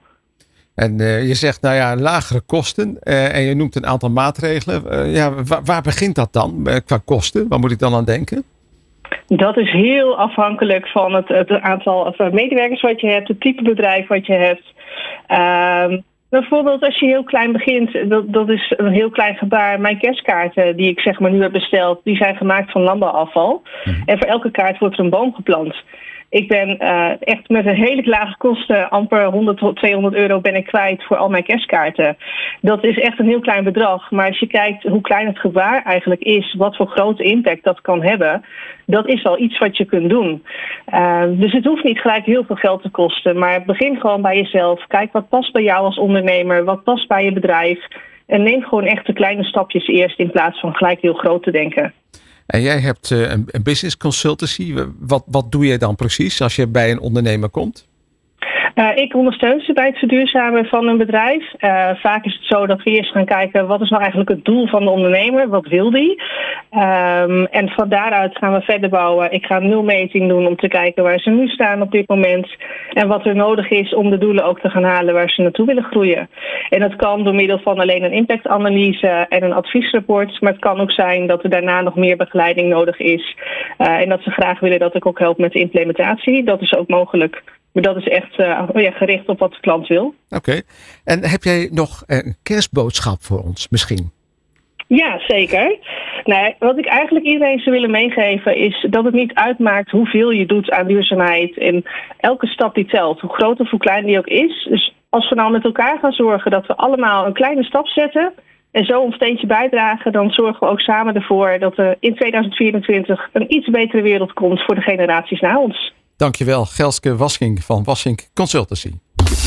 En 0.75 1.01
uh, 1.01 1.27
je 1.27 1.33
zegt, 1.33 1.61
nou 1.61 1.75
ja, 1.75 1.95
lagere 1.95 2.41
kosten. 2.41 2.97
Uh, 3.03 3.35
en 3.35 3.41
je 3.41 3.55
noemt 3.55 3.75
een 3.75 3.85
aantal 3.85 4.09
maatregelen. 4.09 4.83
Uh, 4.91 5.15
ja, 5.15 5.33
waar, 5.43 5.63
waar, 5.63 5.81
begint 5.81 6.15
dat 6.15 6.33
dan 6.33 6.67
qua 6.85 6.97
kosten? 7.05 7.47
Waar 7.47 7.59
moet 7.59 7.71
ik 7.71 7.79
dan 7.79 7.93
aan 7.93 8.05
denken? 8.05 8.43
Dat 9.27 9.57
is 9.57 9.71
heel 9.71 10.17
afhankelijk 10.17 10.87
van 10.87 11.13
het, 11.13 11.27
het 11.27 11.49
aantal 11.49 12.15
medewerkers 12.31 12.81
wat 12.81 13.01
je 13.01 13.07
hebt, 13.07 13.27
het 13.27 13.39
type 13.39 13.63
bedrijf 13.63 14.07
wat 14.07 14.25
je 14.25 14.33
hebt. 14.33 14.73
Ehm, 15.27 15.99
bijvoorbeeld 16.29 16.83
als 16.83 16.99
je 16.99 17.05
heel 17.05 17.23
klein 17.23 17.51
begint, 17.51 18.09
dat, 18.09 18.33
dat 18.33 18.49
is 18.49 18.73
een 18.77 18.93
heel 18.93 19.09
klein 19.09 19.35
gebaar. 19.35 19.79
Mijn 19.79 19.99
kerstkaarten 19.99 20.75
die 20.75 20.89
ik 20.89 20.99
zeg 20.99 21.19
maar 21.19 21.31
nu 21.31 21.41
heb 21.41 21.51
besteld, 21.51 22.01
die 22.03 22.15
zijn 22.15 22.35
gemaakt 22.35 22.71
van 22.71 22.81
landbouwafval. 22.81 23.61
Mm. 23.83 24.03
En 24.05 24.17
voor 24.17 24.27
elke 24.27 24.51
kaart 24.51 24.79
wordt 24.79 24.97
er 24.97 25.03
een 25.03 25.09
boom 25.09 25.33
geplant. 25.33 25.75
Ik 26.33 26.47
ben 26.47 26.77
uh, 26.79 27.11
echt 27.19 27.49
met 27.49 27.65
een 27.65 27.75
hele 27.75 28.01
lage 28.05 28.37
kosten, 28.37 28.89
amper 28.89 29.25
100 29.25 29.57
tot 29.57 29.75
200 29.75 30.15
euro 30.15 30.39
ben 30.39 30.55
ik 30.55 30.65
kwijt 30.65 31.03
voor 31.03 31.17
al 31.17 31.29
mijn 31.29 31.43
kerstkaarten. 31.43 32.17
Dat 32.61 32.83
is 32.83 32.99
echt 32.99 33.19
een 33.19 33.27
heel 33.27 33.39
klein 33.39 33.63
bedrag. 33.63 34.11
Maar 34.11 34.27
als 34.27 34.39
je 34.39 34.47
kijkt 34.47 34.83
hoe 34.83 35.01
klein 35.01 35.27
het 35.27 35.39
gevaar 35.39 35.83
eigenlijk 35.83 36.21
is, 36.21 36.55
wat 36.57 36.75
voor 36.75 36.87
grote 36.87 37.23
impact 37.23 37.63
dat 37.63 37.81
kan 37.81 38.03
hebben, 38.03 38.45
dat 38.85 39.07
is 39.07 39.23
al 39.23 39.39
iets 39.39 39.57
wat 39.57 39.77
je 39.77 39.85
kunt 39.85 40.09
doen. 40.09 40.43
Uh, 40.93 41.23
dus 41.29 41.51
het 41.51 41.65
hoeft 41.65 41.83
niet 41.83 41.99
gelijk 41.99 42.25
heel 42.25 42.43
veel 42.43 42.55
geld 42.55 42.81
te 42.81 42.89
kosten. 42.89 43.39
Maar 43.39 43.63
begin 43.65 43.99
gewoon 43.99 44.21
bij 44.21 44.37
jezelf. 44.37 44.87
Kijk 44.87 45.11
wat 45.11 45.29
past 45.29 45.51
bij 45.51 45.63
jou 45.63 45.85
als 45.85 45.97
ondernemer, 45.97 46.63
wat 46.63 46.83
past 46.83 47.07
bij 47.07 47.23
je 47.23 47.33
bedrijf. 47.33 47.87
En 48.25 48.43
neem 48.43 48.61
gewoon 48.61 48.85
echt 48.85 49.05
de 49.05 49.13
kleine 49.13 49.43
stapjes 49.43 49.87
eerst 49.87 50.19
in 50.19 50.31
plaats 50.31 50.59
van 50.59 50.75
gelijk 50.75 51.01
heel 51.01 51.13
groot 51.13 51.43
te 51.43 51.51
denken. 51.51 51.93
En 52.45 52.61
jij 52.61 52.79
hebt 52.79 53.09
een, 53.09 53.45
een 53.47 53.63
business 53.63 53.97
consultancy. 53.97 54.73
Wat, 54.99 55.23
wat 55.25 55.51
doe 55.51 55.65
jij 55.65 55.77
dan 55.77 55.95
precies 55.95 56.41
als 56.41 56.55
je 56.55 56.67
bij 56.67 56.91
een 56.91 56.99
ondernemer 56.99 57.49
komt? 57.49 57.87
Uh, 58.75 58.89
ik 58.95 59.15
ondersteun 59.15 59.61
ze 59.61 59.73
bij 59.73 59.85
het 59.85 59.97
verduurzamen 59.97 60.65
van 60.65 60.87
een 60.87 60.97
bedrijf. 60.97 61.53
Uh, 61.59 61.89
vaak 61.95 62.25
is 62.25 62.33
het 62.33 62.45
zo 62.45 62.65
dat 62.65 62.83
we 62.83 62.91
eerst 62.91 63.11
gaan 63.11 63.25
kijken 63.25 63.67
wat 63.67 63.81
is 63.81 63.89
nou 63.89 64.01
eigenlijk 64.01 64.31
het 64.31 64.45
doel 64.45 64.67
van 64.67 64.83
de 64.83 64.89
ondernemer, 64.89 65.49
wat 65.49 65.67
wil 65.67 65.91
die? 65.91 66.21
Um, 66.71 67.45
en 67.45 67.69
van 67.69 67.89
daaruit 67.89 68.37
gaan 68.37 68.53
we 68.53 68.61
verder 68.61 68.89
bouwen. 68.89 69.31
Ik 69.31 69.45
ga 69.45 69.55
een 69.57 69.69
nulmeting 69.69 70.29
doen 70.29 70.47
om 70.47 70.55
te 70.55 70.67
kijken 70.67 71.03
waar 71.03 71.19
ze 71.19 71.29
nu 71.29 71.47
staan 71.47 71.81
op 71.81 71.91
dit 71.91 72.07
moment 72.07 72.55
en 72.93 73.07
wat 73.07 73.25
er 73.25 73.35
nodig 73.35 73.69
is 73.69 73.93
om 73.93 74.09
de 74.09 74.17
doelen 74.17 74.45
ook 74.45 74.59
te 74.59 74.69
gaan 74.69 74.83
halen 74.83 75.13
waar 75.13 75.29
ze 75.29 75.41
naartoe 75.41 75.65
willen 75.65 75.83
groeien. 75.83 76.29
En 76.69 76.79
dat 76.79 76.95
kan 76.95 77.23
door 77.23 77.35
middel 77.35 77.59
van 77.59 77.79
alleen 77.79 78.03
een 78.03 78.11
impactanalyse 78.11 79.25
en 79.29 79.43
een 79.43 79.53
adviesrapport, 79.53 80.41
maar 80.41 80.51
het 80.51 80.61
kan 80.61 80.79
ook 80.79 80.91
zijn 80.91 81.27
dat 81.27 81.43
er 81.43 81.49
daarna 81.49 81.81
nog 81.81 81.95
meer 81.95 82.17
begeleiding 82.17 82.69
nodig 82.69 82.99
is 82.99 83.35
uh, 83.77 83.87
en 83.87 84.09
dat 84.09 84.21
ze 84.21 84.31
graag 84.31 84.59
willen 84.59 84.79
dat 84.79 84.95
ik 84.95 85.05
ook 85.05 85.19
help 85.19 85.37
met 85.37 85.51
de 85.51 85.59
implementatie. 85.59 86.43
Dat 86.43 86.61
is 86.61 86.75
ook 86.75 86.87
mogelijk. 86.87 87.43
Maar 87.73 87.83
dat 87.83 87.97
is 87.97 88.07
echt 88.07 88.39
uh, 88.39 88.67
ja, 88.73 88.91
gericht 88.91 89.27
op 89.27 89.39
wat 89.39 89.51
de 89.51 89.59
klant 89.59 89.87
wil. 89.87 90.13
Oké. 90.29 90.61
En 91.03 91.23
heb 91.23 91.43
jij 91.43 91.69
nog 91.71 92.03
een 92.07 92.35
kerstboodschap 92.43 93.21
voor 93.21 93.39
ons 93.39 93.69
misschien? 93.69 94.11
Ja, 94.87 95.19
zeker. 95.27 95.77
Nee, 96.23 96.55
wat 96.59 96.77
ik 96.77 96.85
eigenlijk 96.85 97.25
iedereen 97.25 97.59
zou 97.59 97.75
willen 97.75 97.91
meegeven 97.91 98.55
is 98.55 98.87
dat 98.89 99.03
het 99.03 99.13
niet 99.13 99.33
uitmaakt 99.33 99.91
hoeveel 99.91 100.31
je 100.31 100.45
doet 100.45 100.71
aan 100.71 100.87
duurzaamheid. 100.87 101.57
En 101.57 101.83
elke 102.17 102.47
stap 102.47 102.75
die 102.75 102.85
telt, 102.85 103.19
hoe 103.19 103.33
groot 103.33 103.59
of 103.59 103.69
hoe 103.69 103.79
klein 103.79 104.05
die 104.05 104.17
ook 104.17 104.27
is. 104.27 104.67
Dus 104.69 104.93
als 105.09 105.29
we 105.29 105.35
nou 105.35 105.51
met 105.51 105.63
elkaar 105.63 105.99
gaan 105.99 106.11
zorgen 106.11 106.51
dat 106.51 106.65
we 106.65 106.75
allemaal 106.75 107.25
een 107.25 107.33
kleine 107.33 107.63
stap 107.63 107.87
zetten 107.87 108.33
en 108.71 108.85
zo 108.85 109.05
een 109.05 109.11
steentje 109.11 109.47
bijdragen, 109.47 110.11
dan 110.11 110.31
zorgen 110.31 110.59
we 110.59 110.73
ook 110.73 110.79
samen 110.79 111.15
ervoor 111.15 111.59
dat 111.59 111.77
er 111.77 111.97
in 111.99 112.15
2024 112.15 113.29
een 113.33 113.53
iets 113.53 113.69
betere 113.69 114.01
wereld 114.01 114.33
komt 114.33 114.63
voor 114.65 114.75
de 114.75 114.81
generaties 114.81 115.39
na 115.39 115.59
ons. 115.59 115.93
Dankjewel, 116.23 116.65
Gelske 116.65 117.15
Wassink 117.15 117.61
van 117.61 117.83
Wassink 117.83 118.27
Consultancy. 118.33 118.91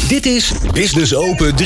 Dit 0.08 0.26
is 0.26 0.52
Business 0.72 1.14
Open 1.14 1.54
3.0. 1.62 1.64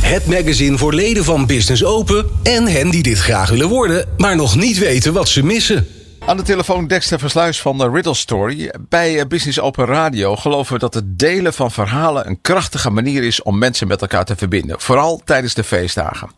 Het 0.00 0.26
magazine 0.26 0.78
voor 0.78 0.94
leden 0.94 1.24
van 1.24 1.46
Business 1.46 1.84
Open 1.84 2.26
en 2.42 2.66
hen 2.66 2.90
die 2.90 3.02
dit 3.02 3.18
graag 3.18 3.50
willen 3.50 3.68
worden, 3.68 4.08
maar 4.16 4.36
nog 4.36 4.56
niet 4.56 4.78
weten 4.78 5.12
wat 5.12 5.28
ze 5.28 5.42
missen. 5.42 5.86
Aan 6.26 6.36
de 6.36 6.42
telefoon 6.42 6.86
Dexter 6.86 7.18
Versluis 7.18 7.60
van 7.60 7.78
de 7.78 7.90
Riddle 7.90 8.14
Story. 8.14 8.72
Bij 8.88 9.18
eh, 9.18 9.26
Business 9.26 9.60
Open 9.60 9.86
Radio 9.86 10.36
geloven 10.36 10.72
we 10.72 10.78
dat 10.78 10.94
het 10.94 11.18
delen 11.18 11.52
van 11.52 11.70
verhalen 11.70 12.26
een 12.26 12.40
krachtige 12.40 12.90
manier 12.90 13.22
is 13.22 13.42
om 13.42 13.58
mensen 13.58 13.88
met 13.88 14.00
elkaar 14.00 14.24
te 14.24 14.36
verbinden. 14.36 14.80
Vooral 14.80 15.20
tijdens 15.24 15.54
de 15.54 15.64
feestdagen. 15.64 16.30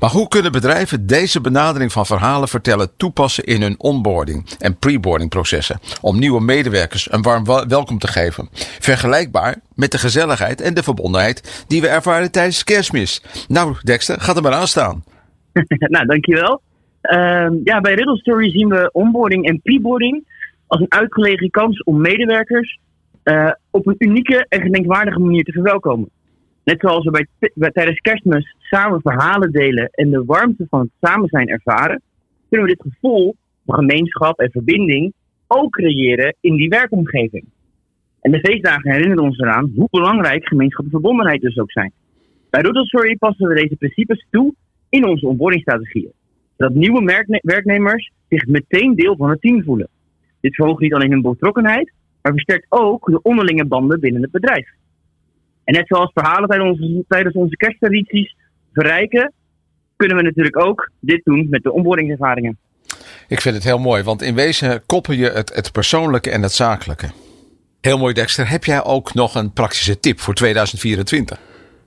Maar 0.00 0.10
hoe 0.10 0.28
kunnen 0.28 0.52
bedrijven 0.52 1.06
deze 1.06 1.40
benadering 1.40 1.92
van 1.92 2.06
verhalen 2.06 2.48
vertellen 2.48 2.96
toepassen 2.96 3.44
in 3.44 3.62
hun 3.62 3.74
onboarding 3.78 4.46
en 4.58 4.76
preboarding 4.76 5.30
processen? 5.30 5.80
Om 6.00 6.18
nieuwe 6.18 6.40
medewerkers 6.40 7.12
een 7.12 7.22
warm 7.22 7.44
welkom 7.68 7.98
te 7.98 8.08
geven. 8.08 8.48
Vergelijkbaar 8.80 9.56
met 9.74 9.90
de 9.90 9.98
gezelligheid 9.98 10.60
en 10.60 10.74
de 10.74 10.82
verbondenheid 10.82 11.64
die 11.66 11.80
we 11.80 11.88
ervaren 11.88 12.30
tijdens 12.30 12.64
kerstmis. 12.64 13.22
Nou 13.48 13.76
Dexter, 13.82 14.20
gaat 14.20 14.36
er 14.36 14.42
maar 14.42 14.52
aan 14.52 14.68
staan. 14.68 15.04
nou, 15.78 16.06
dankjewel. 16.06 16.62
Uh, 17.02 17.48
ja, 17.64 17.80
bij 17.80 17.94
Riddle 17.94 18.16
Story 18.16 18.50
zien 18.50 18.68
we 18.68 18.90
onboarding 18.92 19.46
en 19.46 19.62
preboarding 19.62 20.24
als 20.66 20.80
een 20.80 20.92
uitgelegen 20.92 21.50
kans 21.50 21.82
om 21.82 22.00
medewerkers 22.00 22.78
uh, 23.24 23.50
op 23.70 23.86
een 23.86 23.94
unieke 23.98 24.46
en 24.48 24.60
gedenkwaardige 24.60 25.18
manier 25.18 25.44
te 25.44 25.52
verwelkomen. 25.52 26.10
Net 26.64 26.80
zoals 26.80 27.04
we 27.04 27.10
bij, 27.10 27.50
bij, 27.54 27.70
tijdens 27.70 28.00
kerstmis 28.00 28.56
samen 28.58 29.00
verhalen 29.00 29.52
delen 29.52 29.88
en 29.90 30.10
de 30.10 30.24
warmte 30.24 30.66
van 30.70 30.80
het 30.80 30.90
samen 31.00 31.28
zijn 31.28 31.48
ervaren, 31.48 32.02
kunnen 32.48 32.66
we 32.68 32.74
dit 32.74 32.92
gevoel 32.92 33.36
van 33.66 33.74
gemeenschap 33.74 34.38
en 34.38 34.50
verbinding 34.50 35.12
ook 35.46 35.70
creëren 35.70 36.36
in 36.40 36.56
die 36.56 36.68
werkomgeving. 36.68 37.44
En 38.20 38.30
de 38.30 38.40
feestdagen 38.40 38.90
herinneren 38.90 39.24
ons 39.24 39.38
eraan 39.38 39.72
hoe 39.76 39.88
belangrijk 39.90 40.46
gemeenschap 40.46 40.84
en 40.84 40.90
verbondenheid 40.90 41.40
dus 41.40 41.58
ook 41.58 41.72
zijn. 41.72 41.92
Bij 42.50 42.60
Riddle 42.60 42.86
Story 42.86 43.16
passen 43.16 43.48
we 43.48 43.54
deze 43.54 43.76
principes 43.76 44.26
toe 44.30 44.54
in 44.88 45.06
onze 45.06 45.26
onboardingstrategieën 45.26 46.12
dat 46.62 46.74
nieuwe 46.74 47.40
werknemers 47.42 48.10
zich 48.28 48.46
meteen 48.46 48.94
deel 48.94 49.16
van 49.16 49.30
het 49.30 49.40
team 49.40 49.62
voelen. 49.62 49.88
Dit 50.40 50.54
verhoogt 50.54 50.80
niet 50.80 50.94
alleen 50.94 51.10
hun 51.10 51.22
betrokkenheid, 51.22 51.92
maar 52.22 52.32
versterkt 52.32 52.66
ook 52.68 53.06
de 53.06 53.22
onderlinge 53.22 53.64
banden 53.64 54.00
binnen 54.00 54.22
het 54.22 54.30
bedrijf. 54.30 54.68
En 55.64 55.74
net 55.74 55.86
zoals 55.86 56.10
verhalen 56.14 56.48
tijdens 56.48 56.80
onze, 56.80 57.04
tijdens 57.08 57.34
onze 57.34 57.56
kersttradities 57.56 58.36
verrijken, 58.72 59.32
kunnen 59.96 60.16
we 60.16 60.22
natuurlijk 60.22 60.58
ook 60.64 60.90
dit 61.00 61.20
doen 61.24 61.46
met 61.50 61.62
de 61.62 61.72
onboardingservaringen. 61.72 62.58
Ik 63.28 63.40
vind 63.40 63.54
het 63.54 63.64
heel 63.64 63.78
mooi, 63.78 64.02
want 64.02 64.22
in 64.22 64.34
wezen 64.34 64.82
koppel 64.86 65.14
je 65.14 65.30
het, 65.30 65.54
het 65.54 65.72
persoonlijke 65.72 66.30
en 66.30 66.42
het 66.42 66.52
zakelijke. 66.52 67.10
Heel 67.80 67.98
mooi, 67.98 68.14
Dexter. 68.14 68.50
Heb 68.50 68.64
jij 68.64 68.84
ook 68.84 69.14
nog 69.14 69.34
een 69.34 69.52
praktische 69.52 69.98
tip 69.98 70.20
voor 70.20 70.34
2024? 70.34 71.40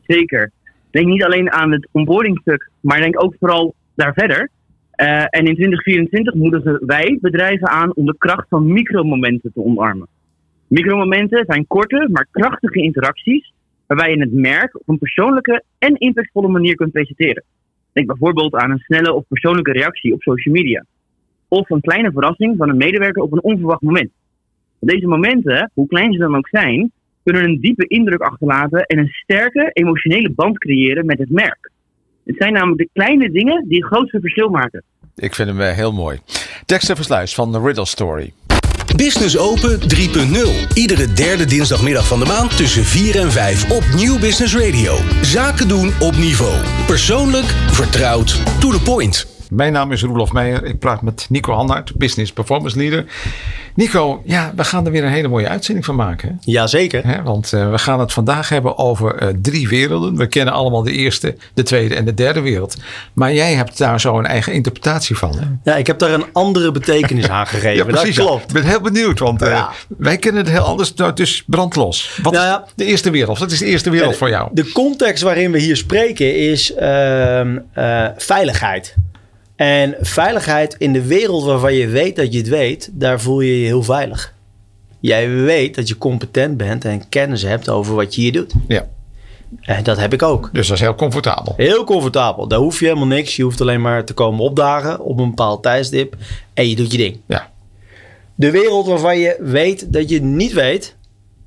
Zeker. 0.08 0.52
Denk 0.92 1.06
niet 1.06 1.24
alleen 1.24 1.52
aan 1.52 1.72
het 1.72 1.88
onboardingstuk, 1.92 2.70
maar 2.80 3.00
denk 3.00 3.24
ook 3.24 3.36
vooral 3.40 3.76
daar 3.96 4.14
verder. 4.14 4.50
Uh, 4.98 5.22
en 5.22 5.46
in 5.46 5.56
2024 5.56 6.34
moedigen 6.34 6.86
wij 6.86 7.18
bedrijven 7.22 7.68
aan 7.68 7.96
om 7.96 8.06
de 8.06 8.16
kracht 8.18 8.48
van 8.50 8.74
micromomenten 8.74 9.52
te 9.54 9.66
omarmen. 9.66 10.08
Micromomenten 10.68 11.46
zijn 11.48 11.68
korte, 11.68 12.08
maar 12.12 12.28
krachtige 12.32 12.82
interacties 12.82 13.54
waarbij 13.88 14.12
je 14.12 14.20
het 14.20 14.34
merk 14.34 14.80
op 14.80 14.90
een 14.90 14.98
persoonlijke 14.98 15.64
en 15.78 15.96
impactvolle 15.96 16.48
manier 16.48 16.76
kunt 16.76 16.92
presenteren. 16.92 17.44
Denk 17.94 18.08
bijvoorbeeld 18.08 18.56
aan 18.56 18.72
een 18.72 18.80
snelle 18.80 19.14
of 19.14 19.28
persoonlijke 19.28 19.72
reactie 19.72 20.14
op 20.14 20.22
social 20.22 20.54
media. 20.54 20.86
Of 21.48 21.70
een 21.70 21.82
kleine 21.82 22.12
verrassing 22.12 22.58
van 22.58 22.70
een 22.70 22.78
medewerker 22.78 23.22
op 23.22 23.32
een 23.32 23.44
onverwacht 23.44 23.82
moment. 23.82 24.12
Deze 24.80 25.08
momenten, 25.08 25.72
hoe 25.74 25.88
klein 25.88 26.14
ze 26.14 26.20
dan 26.20 26.36
ook 26.36 26.48
zijn, 26.48 26.92
kunnen 27.24 27.44
een 27.44 27.60
diepe 27.60 27.88
indruk 27.88 28.22
achterlaten 28.22 28.84
en 28.86 28.98
een 28.98 29.10
sterke 29.10 29.70
emotionele 29.74 30.30
band 30.30 30.58
creëren 30.58 31.06
met 31.06 31.18
het 31.18 31.30
merk. 31.30 31.72
Het 32.26 32.36
zijn 32.38 32.54
namelijk 32.54 32.78
de 32.78 32.90
kleine 32.94 33.32
dingen 33.32 33.66
die 33.68 33.78
het 33.78 33.94
grootste 33.94 34.20
verschil 34.20 34.50
maken. 34.50 34.84
Ik 35.16 35.36
vind 35.36 35.50
hem 35.50 35.60
heel 35.60 35.94
mooi. 35.94 36.20
Dexter 36.66 36.96
Versluis 36.96 37.36
van 37.36 37.52
The 37.52 37.62
Riddle 37.62 37.86
Story. 37.86 38.34
Business 38.96 39.38
Open 39.38 39.80
3.0. 39.80 40.74
Iedere 40.74 41.14
derde 41.14 41.46
dinsdagmiddag 41.46 42.08
van 42.08 42.20
de 42.20 42.26
maand 42.26 42.58
tussen 42.58 42.84
4 42.84 43.20
en 43.20 43.32
5 43.32 43.72
op 43.72 43.84
Nieuw 43.96 44.20
Business 44.20 44.56
Radio. 44.56 44.98
Zaken 45.22 45.68
doen 45.68 45.92
op 46.00 46.16
niveau. 46.16 46.56
Persoonlijk, 46.88 47.46
vertrouwd, 47.72 48.60
to 48.60 48.70
the 48.72 48.82
point. 48.82 49.35
Mijn 49.50 49.74
naam 49.74 49.92
is 49.92 50.04
Roelof 50.04 50.32
Meijer. 50.32 50.66
Ik 50.66 50.80
praat 50.80 51.02
met 51.02 51.26
Nico 51.30 51.54
Hannaert, 51.54 51.96
Business 51.96 52.32
Performance 52.34 52.78
Leader. 52.78 53.06
Nico, 53.76 54.22
ja, 54.26 54.54
we 54.56 54.64
gaan 54.64 54.86
er 54.86 54.92
weer 54.92 55.04
een 55.04 55.12
hele 55.12 55.28
mooie 55.28 55.48
uitzending 55.48 55.86
van 55.86 55.96
maken. 55.96 56.38
Jazeker. 56.42 57.22
want 57.24 57.52
uh, 57.52 57.72
we 57.72 57.78
gaan 57.78 58.00
het 58.00 58.14
vandaag 58.14 58.50
hebben 58.50 58.78
over 58.78 59.24
uh, 59.24 59.30
drie 59.42 59.68
werelden. 59.68 60.18
We 60.18 60.28
kennen 60.28 60.54
allemaal 60.54 60.84
de 60.84 60.92
eerste, 60.92 61.36
de 61.54 61.64
tweede 61.64 61.96
en 61.96 62.06
de 62.06 62.14
derde 62.14 62.42
wereld. 62.42 62.76
Maar 63.14 63.34
jij 63.34 63.54
hebt 63.54 63.78
daar 63.78 64.00
zo 64.00 64.18
een 64.18 64.26
eigen 64.26 64.54
interpretatie 64.54 65.18
van. 65.18 65.38
Hè? 65.38 65.72
Ja, 65.72 65.78
ik 65.78 65.88
heb 65.88 66.00
daar 66.00 66.14
een 66.14 66.26
andere 66.32 66.72
betekenis 66.72 67.30
aan 67.30 67.48
gegeven. 67.56 67.76
ja, 67.76 67.84
precies, 67.84 68.16
dat 68.16 68.26
klopt. 68.26 68.48
Ik 68.48 68.54
ben 68.54 68.64
heel 68.64 68.82
benieuwd, 68.82 69.20
want 69.20 69.42
uh, 69.42 69.50
ja. 69.50 69.72
wij 69.98 70.18
kennen 70.18 70.44
het 70.44 70.52
heel 70.52 70.64
anders. 70.64 70.94
Nou, 70.94 71.14
dus 71.14 71.44
brandlos. 71.48 72.20
Wat 72.24 72.34
nou 72.34 72.46
ja, 72.46 72.66
de 72.76 72.86
eerste 72.86 73.10
wereld? 73.10 73.40
Wat 73.40 73.52
is 73.52 73.60
de 73.60 73.66
eerste 73.66 73.90
wereld 73.90 74.18
voor 74.18 74.30
jou? 74.30 74.50
De 74.52 74.72
context 74.72 75.24
waarin 75.24 75.52
we 75.52 75.60
hier 75.60 75.78
spreken 75.78 76.36
is 76.36 76.74
ehm, 76.74 77.58
veiligheid. 78.18 78.96
En 79.56 79.96
veiligheid 80.00 80.76
in 80.78 80.94
de 80.94 81.06
wereld 81.06 81.44
waarvan 81.44 81.74
je 81.74 81.88
weet 81.88 82.16
dat 82.16 82.34
je 82.34 82.38
het 82.38 82.48
weet, 82.48 82.90
daar 82.94 83.22
voel 83.22 83.42
je 83.42 83.60
je 83.60 83.66
heel 83.66 83.84
veilig. 83.84 84.34
Jij 85.00 85.30
weet 85.30 85.76
dat 85.76 85.88
je 85.88 85.98
competent 85.98 86.58
bent 86.58 86.86
en 86.86 87.10
kennis 87.10 87.42
hebt 87.42 87.70
over 87.70 87.96
wat 87.96 88.16
je 88.16 88.22
hier 88.22 88.32
doet. 88.32 88.54
Ja. 88.68 88.88
En 89.62 89.84
dat 89.84 89.98
heb 89.98 90.14
ik 90.14 90.22
ook. 90.22 90.50
Dus 90.54 90.68
dat 90.68 90.78
is 90.78 90.84
heel 90.84 90.96
comfortabel. 90.96 91.54
Heel 91.58 91.84
comfortabel. 91.84 92.48
Daar 92.48 92.60
hoef 92.60 92.80
je 92.80 92.86
helemaal 92.86 93.08
niks. 93.08 93.36
Je 93.36 93.44
hoeft 93.44 93.62
alleen 93.62 93.82
maar 93.82 94.06
te 94.06 94.14
komen 94.14 94.40
opdagen 94.40 95.00
op 95.00 95.20
een 95.20 95.30
bepaald 95.30 95.64
tijdstip. 95.64 96.16
En 96.54 96.70
je 96.70 96.76
doet 96.76 96.92
je 96.92 96.98
ding. 96.98 97.20
Ja. 97.26 97.52
De 98.36 98.52
wereld 98.52 98.88
waarvan 98.88 99.20
je 99.20 99.38
weet 99.40 99.94
dat 99.94 100.10
je 100.10 100.22
niet 100.22 100.54
weet. 100.54 100.96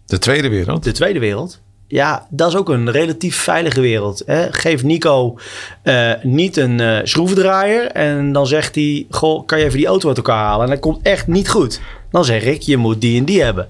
De 0.07 0.19
tweede 0.19 0.49
wereld. 0.49 0.85
De 0.85 0.93
tweede 0.93 1.19
wereld 1.19 1.61
ja, 1.89 2.27
dat 2.31 2.49
is 2.49 2.57
ook 2.57 2.69
een 2.69 2.91
relatief 2.91 3.37
veilige 3.37 3.81
wereld. 3.81 4.23
Hè? 4.27 4.53
Geef 4.53 4.83
Nico 4.83 5.39
uh, 5.85 6.13
niet 6.23 6.57
een 6.57 6.79
uh, 6.79 6.99
schroevendraaier 7.03 7.87
en 7.87 8.33
dan 8.33 8.47
zegt 8.47 8.75
hij: 8.75 9.07
Goh, 9.11 9.47
kan 9.47 9.59
je 9.59 9.65
even 9.65 9.79
die 9.79 9.87
auto 9.87 10.09
uit 10.09 10.17
elkaar 10.17 10.45
halen? 10.45 10.65
En 10.65 10.71
dat 10.71 10.81
komt 10.81 11.03
echt 11.03 11.27
niet 11.27 11.49
goed. 11.49 11.81
Dan 12.11 12.25
zeg 12.25 12.43
ik: 12.43 12.63
Je 12.63 12.77
moet 12.77 13.01
die 13.01 13.19
en 13.19 13.25
die 13.25 13.43
hebben. 13.43 13.69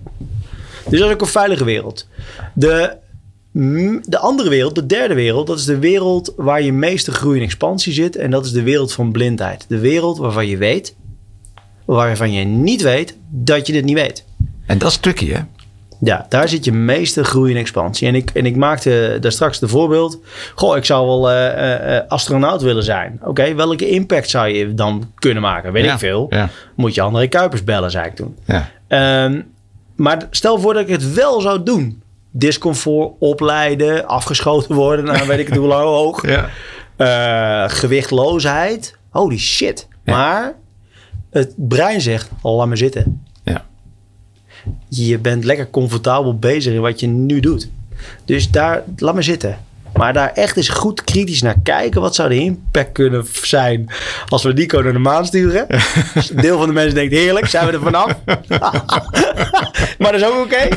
Dus 0.89 0.99
dat 0.99 1.09
is 1.09 1.15
ook 1.15 1.21
een 1.21 1.27
veilige 1.27 1.65
wereld. 1.65 2.09
De, 2.55 2.97
de 4.03 4.19
andere 4.19 4.49
wereld, 4.49 4.75
de 4.75 4.87
derde 4.87 5.15
wereld, 5.15 5.47
dat 5.47 5.59
is 5.59 5.65
de 5.65 5.79
wereld 5.79 6.33
waar 6.37 6.63
je 6.63 6.73
meeste 6.73 7.13
groei 7.13 7.39
en 7.39 7.45
expansie 7.45 7.93
zit. 7.93 8.17
En 8.17 8.31
dat 8.31 8.45
is 8.45 8.53
de 8.53 8.63
wereld 8.63 8.93
van 8.93 9.13
blindheid. 9.13 9.65
De 9.69 9.79
wereld 9.79 10.19
waarvan 10.19 10.47
je 10.47 10.57
weet, 10.57 10.95
waarvan 11.85 12.33
je 12.33 12.45
niet 12.45 12.83
weet 12.83 13.17
dat 13.31 13.67
je 13.67 13.73
dit 13.73 13.85
niet 13.85 13.99
weet. 13.99 14.25
En 14.67 14.79
dat 14.79 14.91
is 14.91 14.97
tricky, 14.97 15.31
hè? 15.31 15.41
Ja, 16.01 16.27
daar 16.29 16.49
zit 16.49 16.65
je 16.65 16.73
meeste 16.73 17.25
groei 17.25 17.53
en 17.53 17.59
expansie. 17.59 18.09
En 18.09 18.15
ik, 18.15 18.31
en 18.31 18.47
ik 18.47 18.57
maakte 18.57 19.17
daar 19.21 19.33
straks 19.33 19.59
de 19.59 19.69
voorbeeld. 19.69 20.19
Goh, 20.55 20.77
ik 20.77 20.85
zou 20.85 21.07
wel 21.07 21.31
eh, 21.31 21.47
eh, 21.47 21.97
eh, 21.97 22.09
astronaut 22.09 22.63
willen 22.63 22.83
zijn. 22.83 23.21
Oké, 23.25 23.55
welke 23.55 23.89
impact 23.89 24.31
zou 24.31 24.49
je 24.49 24.75
dan 24.75 25.13
kunnen 25.15 25.43
maken? 25.43 25.73
Weet 25.73 25.85
Ja, 25.85 25.93
ik 25.93 25.99
veel. 25.99 26.27
ja. 26.31 26.49
Moet 26.75 26.95
je 26.95 27.01
André 27.01 27.27
Kuipers 27.27 27.65
bellen, 27.65 27.91
zei 27.91 28.07
ik 28.07 28.15
toen. 28.15 28.37
Ja. 28.45 28.69
Ehm, 28.89 29.41
maar 29.97 30.27
stel 30.31 30.59
voor 30.59 30.75
dat 30.75 30.83
ik 30.83 30.89
het 30.89 31.13
wel 31.15 31.41
zou 31.41 31.63
doen. 31.63 32.03
Discomfort, 32.31 33.13
opleiden, 33.19 34.07
afgeschoten 34.07 34.75
worden. 34.75 35.05
Nou, 35.05 35.27
weet 35.27 35.39
ik 35.39 35.49
het 35.49 35.57
hoe 35.57 35.67
lang 35.67 35.85
hoog. 35.85 36.23
Ja. 36.29 36.49
Gewichtloosheid. 37.69 38.97
Holy 39.11 39.39
shit. 39.39 39.89
Maar 40.05 40.55
het 41.31 41.55
brein 41.57 42.01
zegt, 42.01 42.31
laat 42.43 42.67
me 42.67 42.77
zitten. 42.77 43.27
Je 44.89 45.19
bent 45.19 45.45
lekker 45.45 45.71
comfortabel 45.71 46.39
bezig 46.39 46.75
in 46.75 46.81
wat 46.81 47.01
je 47.01 47.07
nu 47.07 47.41
doet. 47.41 47.69
Dus 48.25 48.51
daar, 48.51 48.83
laat 48.97 49.15
me 49.15 49.23
zitten. 49.23 49.59
Maar 49.95 50.13
daar 50.13 50.33
echt 50.33 50.57
eens 50.57 50.69
goed 50.69 51.05
kritisch 51.05 51.43
naar 51.43 51.57
kijken. 51.63 52.01
Wat 52.01 52.15
zou 52.15 52.29
de 52.29 52.39
impact 52.39 52.93
kunnen 52.93 53.27
zijn 53.43 53.91
als 54.29 54.43
we 54.43 54.53
Nico 54.53 54.81
naar 54.81 54.93
de 54.93 54.99
maan 54.99 55.27
sturen? 55.27 55.67
Een 55.69 56.37
deel 56.47 56.59
van 56.59 56.67
de 56.67 56.73
mensen 56.73 56.95
denkt, 56.95 57.15
heerlijk, 57.15 57.47
zijn 57.47 57.67
we 57.67 57.73
er 57.73 57.81
vanaf? 57.81 58.15
maar 59.99 60.13
dat 60.13 60.15
is 60.15 60.25
ook 60.25 60.45
oké. 60.45 60.69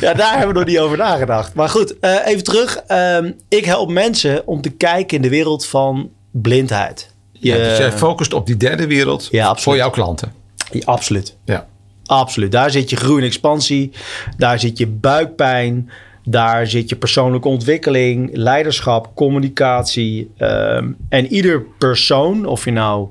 Ja, 0.00 0.14
daar 0.14 0.30
hebben 0.30 0.48
we 0.48 0.58
nog 0.58 0.68
niet 0.68 0.78
over 0.78 0.96
nagedacht. 0.96 1.54
Maar 1.54 1.68
goed, 1.68 1.98
eh, 1.98 2.26
even 2.26 2.44
terug. 2.44 2.76
Ehm, 2.76 3.32
ik 3.48 3.64
help 3.64 3.90
mensen 3.90 4.46
om 4.46 4.60
te 4.60 4.70
kijken 4.70 5.16
in 5.16 5.22
de 5.22 5.28
wereld 5.28 5.66
van 5.66 6.10
blindheid. 6.30 7.10
Ja, 7.32 7.56
dus 7.56 7.78
jij 7.78 7.92
focust 7.92 8.32
op 8.32 8.46
die 8.46 8.56
derde 8.56 8.86
wereld 8.86 9.28
Ja, 9.30 9.54
voor 9.54 9.76
jouw 9.76 9.90
klanten. 9.90 10.32
Ja, 10.70 10.80
absoluut. 10.84 11.36
Ja. 11.44 11.66
Absoluut. 12.10 12.52
Daar 12.52 12.70
zit 12.70 12.90
je 12.90 12.96
groei 12.96 13.20
en 13.20 13.26
expansie. 13.26 13.92
Daar 14.36 14.58
zit 14.58 14.78
je 14.78 14.86
buikpijn. 14.86 15.90
Daar 16.24 16.66
zit 16.66 16.88
je 16.88 16.96
persoonlijke 16.96 17.48
ontwikkeling, 17.48 18.30
leiderschap, 18.32 19.10
communicatie. 19.14 20.30
ehm, 20.36 20.92
en 21.08 21.26
ieder 21.26 21.62
persoon, 21.78 22.46
of 22.46 22.64
je 22.64 22.70
nou 22.70 23.08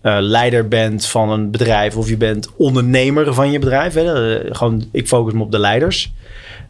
eh, 0.00 0.16
leider 0.20 0.68
bent 0.68 1.06
van 1.06 1.30
een 1.30 1.50
bedrijf 1.50 1.96
of 1.96 2.08
je 2.08 2.16
bent 2.16 2.56
ondernemer 2.56 3.34
van 3.34 3.50
je 3.50 3.58
bedrijf. 3.58 3.94
Hè, 3.94 4.38
eh, 4.38 4.54
gewoon, 4.56 4.84
ik 4.92 5.08
focus 5.08 5.32
me 5.32 5.42
op 5.42 5.50
de 5.50 5.58
leiders. 5.58 6.12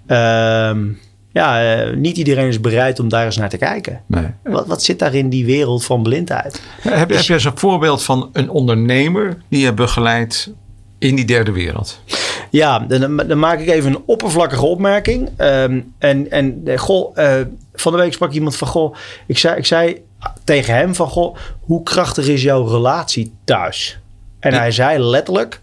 Ehm, 0.07 0.87
ja, 1.33 1.75
eh, 1.75 1.97
niet 1.97 2.17
iedereen 2.17 2.49
is 2.49 2.61
bereid 2.61 3.01
om 3.01 3.09
daar 3.09 3.25
eens 3.25 3.37
naar 3.37 3.49
te 3.49 3.57
kijken. 3.57 4.01
Nee. 4.07 4.27
Wat, 4.43 4.67
wat 4.67 4.83
zit 4.83 4.99
daar 4.99 5.15
in 5.15 5.29
die 5.29 5.45
wereld 5.45 5.85
van 5.85 6.03
blindheid? 6.03 6.63
Heb, 6.81 7.09
heb 7.09 7.21
je 7.21 7.33
eens 7.33 7.45
een 7.45 7.59
voorbeeld 7.59 8.03
van 8.03 8.31
een 8.33 8.51
ondernemer 8.51 9.37
die 9.49 9.61
je 9.61 9.73
begeleidt 9.73 10.53
in 11.01 11.15
die 11.15 11.25
derde 11.25 11.53
wereld? 11.53 12.01
Ja, 12.51 12.79
dan, 12.79 13.17
dan 13.17 13.39
maak 13.39 13.61
ik 13.61 13.69
even 13.69 13.91
een 13.91 14.03
oppervlakkige 14.07 14.65
opmerking. 14.65 15.31
Ehm, 15.37 15.81
en 15.99 16.31
en 16.31 16.61
eh, 16.65 16.79
goh, 16.79 17.19
eh, 17.19 17.41
van 17.75 17.93
de 17.93 17.99
week 17.99 18.13
sprak 18.13 18.33
iemand 18.33 18.57
van 18.57 18.69
goh, 18.69 18.95
ik 19.27 19.39
zei, 19.39 19.57
ik 19.57 19.67
zei 19.67 20.03
tegen 20.45 20.75
hem 20.75 20.95
van 20.95 21.09
goh, 21.09 21.37
hoe 21.61 21.83
krachtig 21.83 22.29
is 22.29 22.43
jouw 22.43 22.67
relatie 22.67 23.33
thuis? 23.45 23.99
En 24.41 24.55
hij 24.55 24.71
zei 24.71 24.99
letterlijk, 24.99 25.61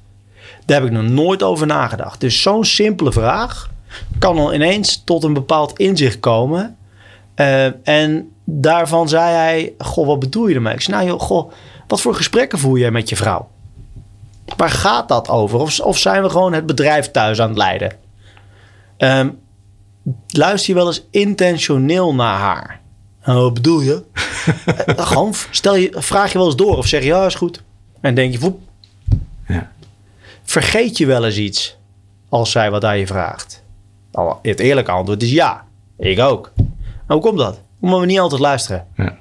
daar 0.65 0.79
heb 0.79 0.89
ik 0.89 0.95
nog 0.95 1.09
nooit 1.09 1.43
over 1.43 1.67
nagedacht. 1.67 2.21
Dus 2.21 2.41
zo'n 2.41 2.65
simpele 2.65 3.11
vraag 3.11 3.69
kan 4.19 4.37
al 4.37 4.53
ineens 4.53 5.01
tot 5.03 5.23
een 5.23 5.33
bepaald 5.33 5.77
inzicht 5.79 6.19
komen. 6.19 6.77
Eh, 7.35 7.87
en 7.87 8.31
daarvan 8.43 9.09
zei 9.09 9.33
hij, 9.33 9.73
goh, 9.77 10.07
wat 10.07 10.19
bedoel 10.19 10.47
je 10.47 10.55
ermee? 10.55 10.73
Ik 10.73 10.81
zei, 10.81 10.97
nou 10.97 11.09
joh, 11.09 11.19
goh, 11.19 11.51
wat 11.87 12.01
voor 12.01 12.15
gesprekken 12.15 12.59
voer 12.59 12.79
jij 12.79 12.91
met 12.91 13.09
je 13.09 13.15
vrouw? 13.15 13.49
Waar 14.55 14.69
gaat 14.69 15.07
dat 15.07 15.29
over? 15.29 15.59
Of, 15.59 15.79
of 15.79 15.97
zijn 15.97 16.23
we 16.23 16.29
gewoon 16.29 16.53
het 16.53 16.65
bedrijf 16.65 17.11
thuis 17.11 17.41
aan 17.41 17.47
het 17.49 17.57
leiden? 17.57 17.91
Ehm, 18.97 19.29
luister 20.27 20.69
je 20.69 20.75
wel 20.79 20.87
eens 20.87 21.05
intentioneel 21.11 22.13
naar 22.15 22.37
haar? 22.37 22.79
Nou, 23.25 23.41
wat 23.41 23.53
bedoel 23.53 23.79
je? 23.81 24.03
Eh, 24.65 25.07
gewoon, 25.07 25.33
stel 25.51 25.75
je, 25.75 25.93
vraag 25.95 26.31
je 26.31 26.37
wel 26.37 26.47
eens 26.47 26.55
door 26.55 26.77
of 26.77 26.87
zeg 26.87 27.01
je 27.01 27.07
ja, 27.07 27.25
is 27.25 27.35
goed. 27.35 27.63
En 28.01 28.15
denk 28.15 28.31
je. 28.39 28.53
Ja. 29.47 29.71
Vergeet 30.43 30.97
je 30.97 31.05
wel 31.05 31.25
eens 31.25 31.37
iets 31.37 31.77
als 32.29 32.51
zij 32.51 32.71
wat 32.71 32.83
aan 32.85 32.97
je 32.99 33.07
vraagt? 33.07 33.63
Al- 34.11 34.39
Het 34.41 34.59
eerlijke 34.59 34.91
antwoord 34.91 35.23
is 35.23 35.31
ja. 35.31 35.65
Ik 35.97 36.19
ook. 36.19 36.51
Hoe 37.07 37.19
komt 37.21 37.37
dat? 37.37 37.61
Omdat 37.79 37.99
we 37.99 38.05
niet 38.05 38.19
altijd 38.19 38.41
luisteren. 38.41 38.87
Ja. 38.95 39.17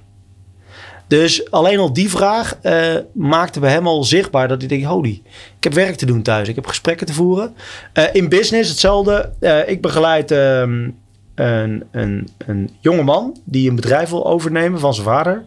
Dus 1.06 1.50
alleen 1.50 1.78
al 1.78 1.92
die 1.92 2.10
vraag 2.10 2.58
eh, 2.62 2.94
maakte 3.12 3.60
bij 3.60 3.70
hem 3.70 3.86
al 3.86 4.04
zichtbaar 4.04 4.48
dat 4.48 4.58
hij 4.60 4.68
denkt: 4.68 4.86
holy, 4.86 5.22
ik 5.56 5.64
heb 5.64 5.72
werk 5.72 5.96
te 5.96 6.06
doen 6.06 6.22
thuis, 6.22 6.48
ik 6.48 6.54
heb 6.54 6.66
gesprekken 6.66 7.06
te 7.06 7.12
voeren. 7.12 7.54
Eh, 7.92 8.04
in 8.12 8.28
business 8.28 8.70
hetzelfde. 8.70 9.32
Eh, 9.40 9.68
ik 9.68 9.80
begeleid 9.80 10.30
ehm, 10.30 10.90
een, 11.34 11.84
een, 11.90 12.28
een 12.46 12.70
jonge 12.80 13.02
man 13.02 13.36
die 13.44 13.68
een 13.68 13.76
bedrijf 13.76 14.10
wil 14.10 14.26
overnemen 14.26 14.80
van 14.80 14.94
zijn 14.94 15.06
vader. 15.06 15.44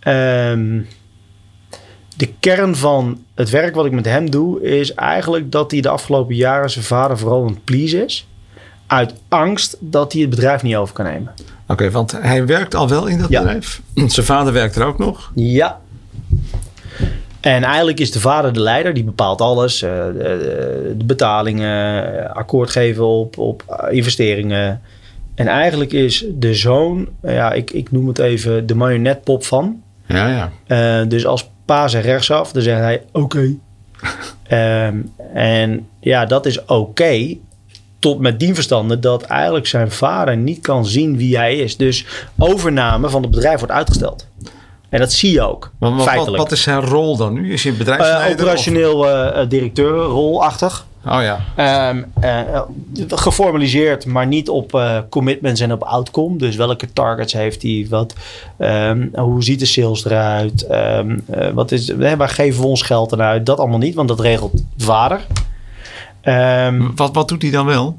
Ehm, 0.00 0.80
de 2.16 2.32
kern 2.40 2.76
van 2.76 3.24
het 3.34 3.50
werk 3.50 3.74
wat 3.74 3.86
ik 3.86 3.92
met 3.92 4.04
hem 4.04 4.30
doe 4.30 4.62
is 4.62 4.94
eigenlijk 4.94 5.52
dat 5.52 5.70
hij 5.70 5.80
de 5.80 5.88
afgelopen 5.88 6.34
jaren 6.34 6.70
zijn 6.70 6.84
vader 6.84 7.18
vooral 7.18 7.46
een 7.46 7.64
please 7.64 8.04
is. 8.04 8.26
Uit 8.86 9.14
angst 9.28 9.76
dat 9.80 10.12
hij 10.12 10.20
het 10.20 10.30
bedrijf 10.30 10.62
niet 10.62 10.76
over 10.76 10.94
kan 10.94 11.04
nemen. 11.04 11.34
Oké, 11.72 11.90
want 11.90 12.12
hij 12.20 12.46
werkt 12.46 12.74
al 12.74 12.88
wel 12.88 13.06
in 13.06 13.18
dat 13.18 13.28
Ja. 13.28 13.40
bedrijf. 13.42 13.80
Zijn 14.06 14.26
vader 14.26 14.52
werkt 14.52 14.76
er 14.76 14.86
ook 14.86 14.98
nog. 14.98 15.30
Ja. 15.34 15.80
En 17.40 17.64
eigenlijk 17.64 18.00
is 18.00 18.10
de 18.12 18.20
vader 18.20 18.52
de 18.52 18.60
leider, 18.60 18.94
die 18.94 19.04
bepaalt 19.04 19.40
alles. 19.40 19.82
eh, 19.82 19.90
de, 19.90 20.94
de 20.98 21.04
betalingen, 21.04 22.24
eh, 22.24 22.30
akkoord 22.34 22.70
geven 22.70 23.06
op, 23.06 23.38
op 23.38 23.64
eh, 23.68 23.96
investeringen. 23.96 24.80
En 25.34 25.46
eigenlijk 25.46 25.92
is 25.92 26.24
de 26.34 26.54
zoon, 26.54 27.08
eh, 27.20 27.34
ja, 27.34 27.52
ik, 27.52 27.70
ik 27.70 27.92
noem 27.92 28.08
het 28.08 28.18
even 28.18 28.66
de 28.66 28.74
marionetpop 28.74 29.44
van. 29.44 29.82
Ja, 30.06 30.28
ja. 30.28 30.52
Eh, 31.00 31.08
dus 31.08 31.26
als 31.26 31.50
pa 31.64 31.88
zegt 31.88 32.04
rechtsaf, 32.04 32.52
dan 32.52 32.62
zegt 32.62 32.80
hij 32.80 33.02
oké. 33.12 33.48
Ehm, 34.42 34.96
en 35.34 35.86
ja, 36.00 36.26
dat 36.26 36.46
is 36.46 36.64
oké. 36.64 37.36
Tot 38.02 38.18
met 38.20 38.40
dien 38.40 38.54
verstande 38.54 38.98
dat 38.98 39.22
eigenlijk 39.22 39.66
zijn 39.66 39.90
vader 39.90 40.36
niet 40.36 40.60
kan 40.60 40.86
zien 40.86 41.16
wie 41.16 41.36
hij 41.36 41.56
is. 41.56 41.76
Dus 41.76 42.06
overname 42.38 43.08
van 43.10 43.22
het 43.22 43.30
bedrijf 43.30 43.58
wordt 43.58 43.74
uitgesteld. 43.74 44.26
En 44.88 44.98
dat 45.00 45.12
zie 45.12 45.32
je 45.32 45.42
ook, 45.42 45.70
Maar, 45.78 45.88
maar 45.90 45.98
wat, 45.98 46.08
feitelijk. 46.08 46.42
wat 46.42 46.52
is 46.52 46.62
zijn 46.62 46.80
rol 46.80 47.16
dan 47.16 47.32
nu? 47.32 47.52
Is 47.52 47.64
hij 47.64 47.74
bedrijfsleider? 47.76 48.40
operationeel 48.40 49.08
eh, 49.08 49.40
eh, 49.42 49.48
directeurrolachtig. 49.48 50.86
of- 51.04 51.12
Oh 51.12 51.22
ja. 51.22 51.40
Ehm, 51.56 52.02
eh, 52.20 52.40
eh, 52.54 52.60
geformaliseerd, 53.08 54.06
maar 54.06 54.26
niet 54.26 54.48
op 54.48 54.74
eh, 54.74 54.98
commitments 55.08 55.60
en 55.60 55.72
op 55.72 55.82
outcome. 55.82 56.36
Dus 56.38 56.56
welke 56.56 56.92
targets 56.92 57.32
heeft 57.32 57.62
hij? 57.62 57.86
Wat, 57.90 58.14
ehm, 58.58 59.06
hoe 59.14 59.42
ziet 59.44 59.58
de 59.58 59.66
sales 59.66 60.04
eruit? 60.04 60.66
Ehm, 60.66 61.18
eh, 61.30 61.48
wat 61.50 61.72
is, 61.72 61.92
waar 62.16 62.28
geven 62.28 62.60
we 62.60 62.66
ons 62.66 62.82
geld 62.82 63.12
aan 63.12 63.22
uit? 63.22 63.46
Dat 63.46 63.58
allemaal 63.58 63.78
niet, 63.78 63.94
want 63.94 64.08
dat 64.08 64.20
regelt 64.20 64.52
de 64.52 64.84
vader. 64.84 65.20
Ehm, 66.22 66.80
Wat, 66.94 67.14
wat 67.14 67.28
doet 67.28 67.42
hij 67.42 67.50
dan 67.50 67.66
wel? 67.66 67.98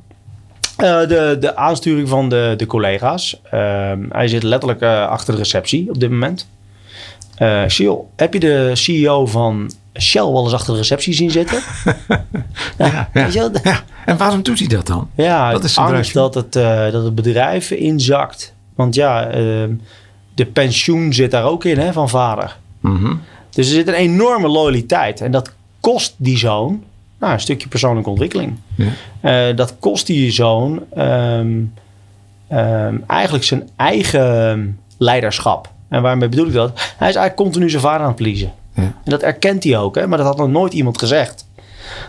eh, 0.77 0.99
de, 1.07 1.37
de 1.39 1.55
aansturing 1.55 2.09
van 2.09 2.29
de, 2.29 2.53
de 2.57 2.65
collega's. 2.65 3.39
Ehm, 3.51 3.99
hij 4.09 4.27
zit 4.27 4.43
letterlijk 4.43 4.81
eh, 4.81 5.07
achter 5.07 5.33
de 5.33 5.39
receptie 5.39 5.89
op 5.89 5.99
dit 5.99 6.09
moment. 6.09 6.47
Eh 7.35 7.67
Shiel, 7.67 8.09
heb 8.15 8.33
je 8.33 8.39
de 8.39 8.71
CEO 8.73 9.25
van 9.25 9.71
Shell 9.99 10.21
wel 10.21 10.43
eens 10.43 10.53
achter 10.53 10.73
de 10.73 10.79
receptie 10.79 11.13
zien 11.13 11.31
zitten? 11.31 11.59
Ja, 12.77 13.09
ja. 13.63 13.83
En 14.05 14.17
waarom 14.17 14.41
doet 14.43 14.59
hij 14.59 14.67
dat 14.67 14.87
dan? 14.87 15.09
Ja, 15.15 15.53
het 15.53 15.63
is 15.63 15.77
angst 15.77 16.13
dat 16.13 16.33
het, 16.33 16.55
eh, 16.55 16.91
dat 16.91 17.03
het 17.03 17.15
bedrijf 17.15 17.71
inzakt. 17.71 18.53
Want 18.75 18.95
ja, 18.95 19.27
ehm, 19.27 19.71
de 20.35 20.45
pensioen 20.45 21.13
zit 21.13 21.31
daar 21.31 21.43
ook 21.43 21.63
in 21.65 21.77
hè, 21.77 21.93
van 21.93 22.09
vader. 22.09 22.57
Mhm. 22.79 23.13
Dus 23.49 23.67
er 23.67 23.73
zit 23.73 23.87
een 23.87 23.93
enorme 23.93 24.47
loyaliteit. 24.47 25.21
En 25.21 25.31
dat 25.31 25.51
kost 25.79 26.13
die 26.17 26.37
zoon 26.37 26.83
nou, 27.23 27.35
een 27.35 27.41
stukje 27.41 27.67
persoonlijke 27.67 28.09
ontwikkeling. 28.09 28.57
Ja. 28.75 28.91
Eh, 29.21 29.55
dat 29.55 29.75
kost 29.79 30.07
die 30.07 30.31
zoon 30.31 30.83
ehm, 30.93 31.61
ehm, 32.47 32.97
eigenlijk 33.07 33.43
zijn 33.43 33.69
eigen 33.75 34.79
leiderschap. 34.97 35.71
En 35.89 36.01
waarmee 36.01 36.29
bedoel 36.29 36.47
ik 36.47 36.53
dat? 36.53 36.71
Hij 36.73 37.09
is 37.09 37.15
eigenlijk 37.15 37.35
continu 37.35 37.69
zijn 37.69 37.81
vader 37.81 38.01
aan 38.01 38.07
het 38.07 38.15
pleasen. 38.15 38.51
Ja. 38.73 38.81
En 38.81 38.93
dat 39.03 39.21
erkent 39.21 39.63
hij 39.63 39.77
ook, 39.77 39.95
hè? 39.95 40.07
maar 40.07 40.17
dat 40.17 40.27
had 40.27 40.37
nog 40.37 40.49
nooit 40.49 40.73
iemand 40.73 40.97
gezegd. 40.97 41.47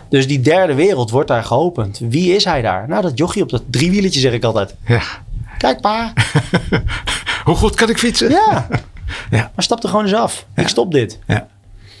Dus 0.09 0.27
die 0.27 0.41
derde 0.41 0.73
wereld 0.73 1.09
wordt 1.09 1.27
daar 1.27 1.43
geopend. 1.43 1.99
Wie 2.09 2.35
is 2.35 2.43
hij 2.43 2.61
daar? 2.61 2.87
Nou, 2.87 3.01
dat 3.01 3.17
jochie 3.17 3.41
op 3.41 3.49
dat 3.49 3.63
driewieletje 3.69 4.19
zeg 4.19 4.33
ik 4.33 4.43
altijd. 4.43 4.75
Ja. 4.85 5.01
Kijk 5.57 5.81
pa. 5.81 6.13
Hoe 7.45 7.55
goed 7.55 7.75
kan 7.75 7.89
ik 7.89 7.97
fietsen? 7.97 8.29
Ja. 8.29 8.67
Ja. 9.29 9.51
Maar 9.55 9.63
stap 9.63 9.83
er 9.83 9.89
gewoon 9.89 10.05
eens 10.05 10.13
af. 10.13 10.45
Ik 10.55 10.67
stop 10.67 10.91
dit. 10.91 11.19
Ja. 11.27 11.47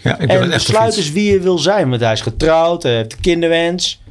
Ja, 0.05 0.19
ik 0.19 0.29
En 0.29 0.49
besluit 0.49 0.97
eens 0.97 1.11
wie 1.11 1.31
je 1.31 1.39
wil 1.39 1.57
zijn. 1.57 1.89
Want 1.89 2.01
hij 2.01 2.11
is 2.11 2.21
getrouwd, 2.21 2.83
hij 2.83 2.95
heeft 2.95 3.13
een 3.13 3.19
kinderwens. 3.19 4.01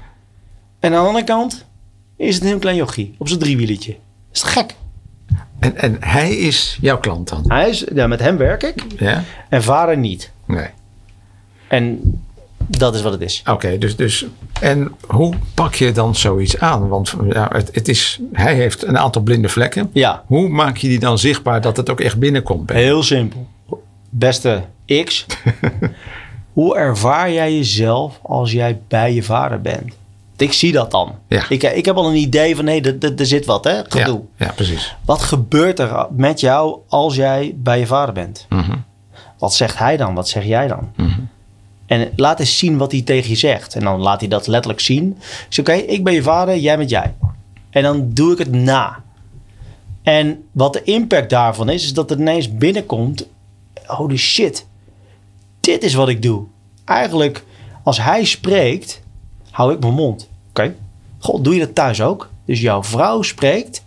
En 0.81 0.95
aan 0.95 1.01
de 1.03 1.07
andere 1.09 1.25
kant 1.25 1.65
is 2.17 2.35
het 2.35 2.43
een 2.43 2.49
heel 2.49 2.59
klein 2.59 2.77
jochie 2.77 3.15
op 3.19 3.29
zijn 3.29 3.41
driewieletje. 3.41 3.97
Is 4.33 4.41
het 4.41 4.51
gek? 4.51 4.75
En, 5.61 5.77
en 5.77 5.97
hij 6.01 6.37
is 6.37 6.79
jouw 6.81 6.99
klant 6.99 7.29
dan? 7.29 7.45
Hij 7.49 7.69
is, 7.69 7.85
ja, 7.95 8.07
met 8.07 8.21
hem 8.21 8.37
werk 8.37 8.63
ik 8.63 8.85
Ja? 8.99 9.25
en 9.49 9.63
vader 9.63 9.97
niet. 9.99 10.33
Nee. 10.47 10.67
En 11.69 12.01
Dat 12.69 12.95
is 12.95 13.03
wat 13.03 13.13
het 13.13 13.21
is. 13.21 13.43
Oké, 13.51 13.79
dus, 13.79 13.97
dus. 13.97 14.27
En 14.61 14.93
hoe 15.07 15.35
pak 15.55 15.75
je 15.75 15.93
dan 15.93 16.15
zoiets 16.15 16.59
aan? 16.59 16.89
Want 16.89 17.15
ja, 17.29 17.49
het, 17.53 17.69
het 17.73 17.89
is, 17.89 18.21
hij 18.33 18.55
heeft 18.55 18.87
een 18.87 18.99
aantal 18.99 19.23
blinde 19.23 19.49
vlekken. 19.49 19.91
Ja, 19.93 20.25
Hoe 20.27 20.49
maak 20.49 20.77
je 20.77 20.89
die 20.89 20.99
dan 20.99 21.19
zichtbaar 21.19 21.61
dat 21.61 21.77
het 21.77 21.91
ook 21.91 22.01
echt 22.01 22.19
binnenkomt? 22.19 22.67
bij 22.67 22.83
heel 22.83 23.03
simpel. 23.03 23.47
Beste 24.17 24.63
X, 25.05 25.27
hoe 26.53 26.77
ervaar 26.77 27.33
jij 27.33 27.55
jezelf 27.55 28.19
als 28.23 28.53
jij 28.53 28.81
bij 28.89 29.15
je 29.15 29.23
vader 29.23 29.61
bent? 29.61 29.95
Ik 30.37 30.53
zie 30.53 30.73
dat 30.73 30.91
dan. 30.91 31.15
Ja. 31.29 31.45
Ik, 31.49 31.63
ik 31.63 31.85
heb 31.85 31.97
al 31.97 32.09
een 32.09 32.17
idee 32.17 32.57
van, 32.57 32.65
nee, 32.65 32.99
er, 33.17 33.27
zit 33.27 33.47
wat, 33.47 33.65
hè? 33.65 33.73
Ja, 33.77 33.85
Gedoe. 33.89 34.21
ja, 34.37 34.53
precies. 34.55 34.97
Wat 35.05 35.23
gebeurt 35.23 35.79
er 35.79 36.07
met 36.11 36.41
jou 36.41 36.79
als 36.89 37.15
jij 37.15 37.55
bij 37.57 37.79
je 37.79 37.87
vader 37.87 38.15
bent? 38.15 38.47
Mhm. 38.49 38.77
Wat 39.39 39.55
zegt 39.55 39.79
hij 39.79 39.97
dan? 39.97 40.15
Wat 40.15 40.29
zeg 40.29 40.45
jij 40.45 40.67
dan? 40.67 40.93
Mhm. 40.97 41.21
En 41.87 42.13
laat 42.17 42.41
eens 42.41 42.59
zien 42.59 42.79
wat 42.79 42.93
hij 42.93 43.03
tegen 43.03 43.31
je 43.31 43.37
zegt. 43.37 43.75
En 43.75 43.83
dan 43.85 44.01
laat 44.01 44.21
hij 44.21 44.29
dat 44.29 44.47
letterlijk 44.47 44.81
zien. 44.83 45.19
Zeg, 45.49 45.65
oké, 45.65 45.73
ik 45.73 46.05
ben 46.05 46.13
je 46.13 46.23
vader, 46.23 46.57
jij 46.59 46.77
bent 46.77 46.91
jij. 46.91 47.15
En 47.71 47.83
dan 47.83 48.11
doe 48.13 48.33
ik 48.33 48.39
het 48.39 48.53
na. 48.53 49.03
En 50.03 50.45
wat 50.53 50.73
de 50.73 50.83
impact 50.83 51.31
daarvan 51.31 51.69
is, 51.69 51.85
is 51.85 51.95
dat 51.95 52.11
het 52.11 52.19
ineens 52.19 52.57
binnenkomt. 52.57 53.27
Holy 53.87 54.17
shit, 54.17 54.67
dit 55.61 55.83
is 55.83 55.95
wat 55.95 56.09
ik 56.09 56.23
doe. 56.23 56.45
Eigenlijk, 56.85 57.45
als 57.83 57.99
hij 57.99 58.25
spreekt, 58.25 59.03
hou 59.51 59.73
ik 59.73 59.81
mijn 59.81 59.95
mond. 59.95 60.29
Oké, 60.49 60.75
God, 61.19 61.45
doe 61.45 61.55
je 61.55 61.61
dat 61.61 61.75
thuis 61.75 62.03
ook? 62.03 62.31
Dus 62.45 62.61
jouw 62.61 62.83
vrouw 62.83 63.23
spreekt 63.23 63.85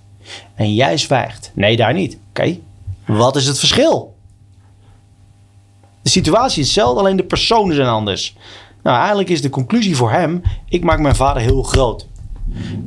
en 0.55 0.73
jij 0.73 0.97
zwijgt. 0.97 1.51
Nee, 1.53 1.77
daar 1.77 1.93
niet. 1.93 2.17
Oké, 2.29 2.57
wat 3.05 3.35
is 3.35 3.47
het 3.47 3.59
verschil? 3.59 4.15
De 6.01 6.09
situatie 6.09 6.61
is 6.61 6.65
hetzelfde, 6.65 6.99
alleen 6.99 7.17
de 7.17 7.23
personen 7.23 7.75
zijn 7.75 7.87
anders. 7.87 8.35
Nou, 8.83 8.97
eigenlijk 8.97 9.29
is 9.29 9.41
de 9.41 9.49
conclusie 9.49 9.95
voor 9.95 10.11
hem: 10.11 10.41
ik 10.69 10.83
maak 10.83 10.99
mijn 10.99 11.15
vader 11.15 11.41
heel 11.41 11.63
groot. 11.63 12.07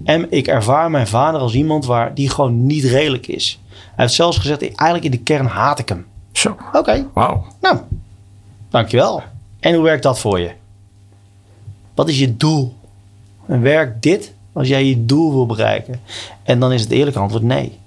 En 0.05 0.33
ik 0.33 0.47
ervaar 0.47 0.91
mijn 0.91 1.07
vader 1.07 1.41
als 1.41 1.55
iemand 1.55 1.85
waar 1.85 2.15
die 2.15 2.31
gewoon 2.31 2.67
niet 2.67 2.85
redelijk 2.85 3.27
is. 3.27 3.61
Hij 3.69 4.05
heeft 4.05 4.15
zelfs 4.15 4.39
gezegd: 4.39 4.61
eigenlijk 4.61 5.05
in 5.05 5.11
de 5.11 5.23
kern 5.23 5.47
haat 5.47 5.79
ik 5.79 5.89
hem. 5.89 6.07
Zo, 6.41 6.57
Oké, 6.73 7.07
wauw. 7.15 7.47
nou, 7.61 7.79
dankjewel. 8.71 9.23
En 9.59 9.75
hoe 9.75 9.83
werkt 9.83 10.03
dat 10.03 10.19
voor 10.19 10.41
je? 10.41 10.51
Wat 11.95 12.09
is 12.09 12.19
je 12.19 12.37
doel? 12.37 12.75
En 13.47 13.61
werkt 13.61 14.03
dit 14.03 14.33
als 14.53 14.69
jij 14.69 14.85
je 14.85 15.07
doel 15.07 15.33
wil 15.33 15.47
bereiken? 15.47 16.01
En 16.43 16.61
dan 16.61 16.73
is 16.73 16.81
het 16.81 16.91
eerlijke 16.91 17.19
antwoord 17.19 17.43
nee. 17.43 17.79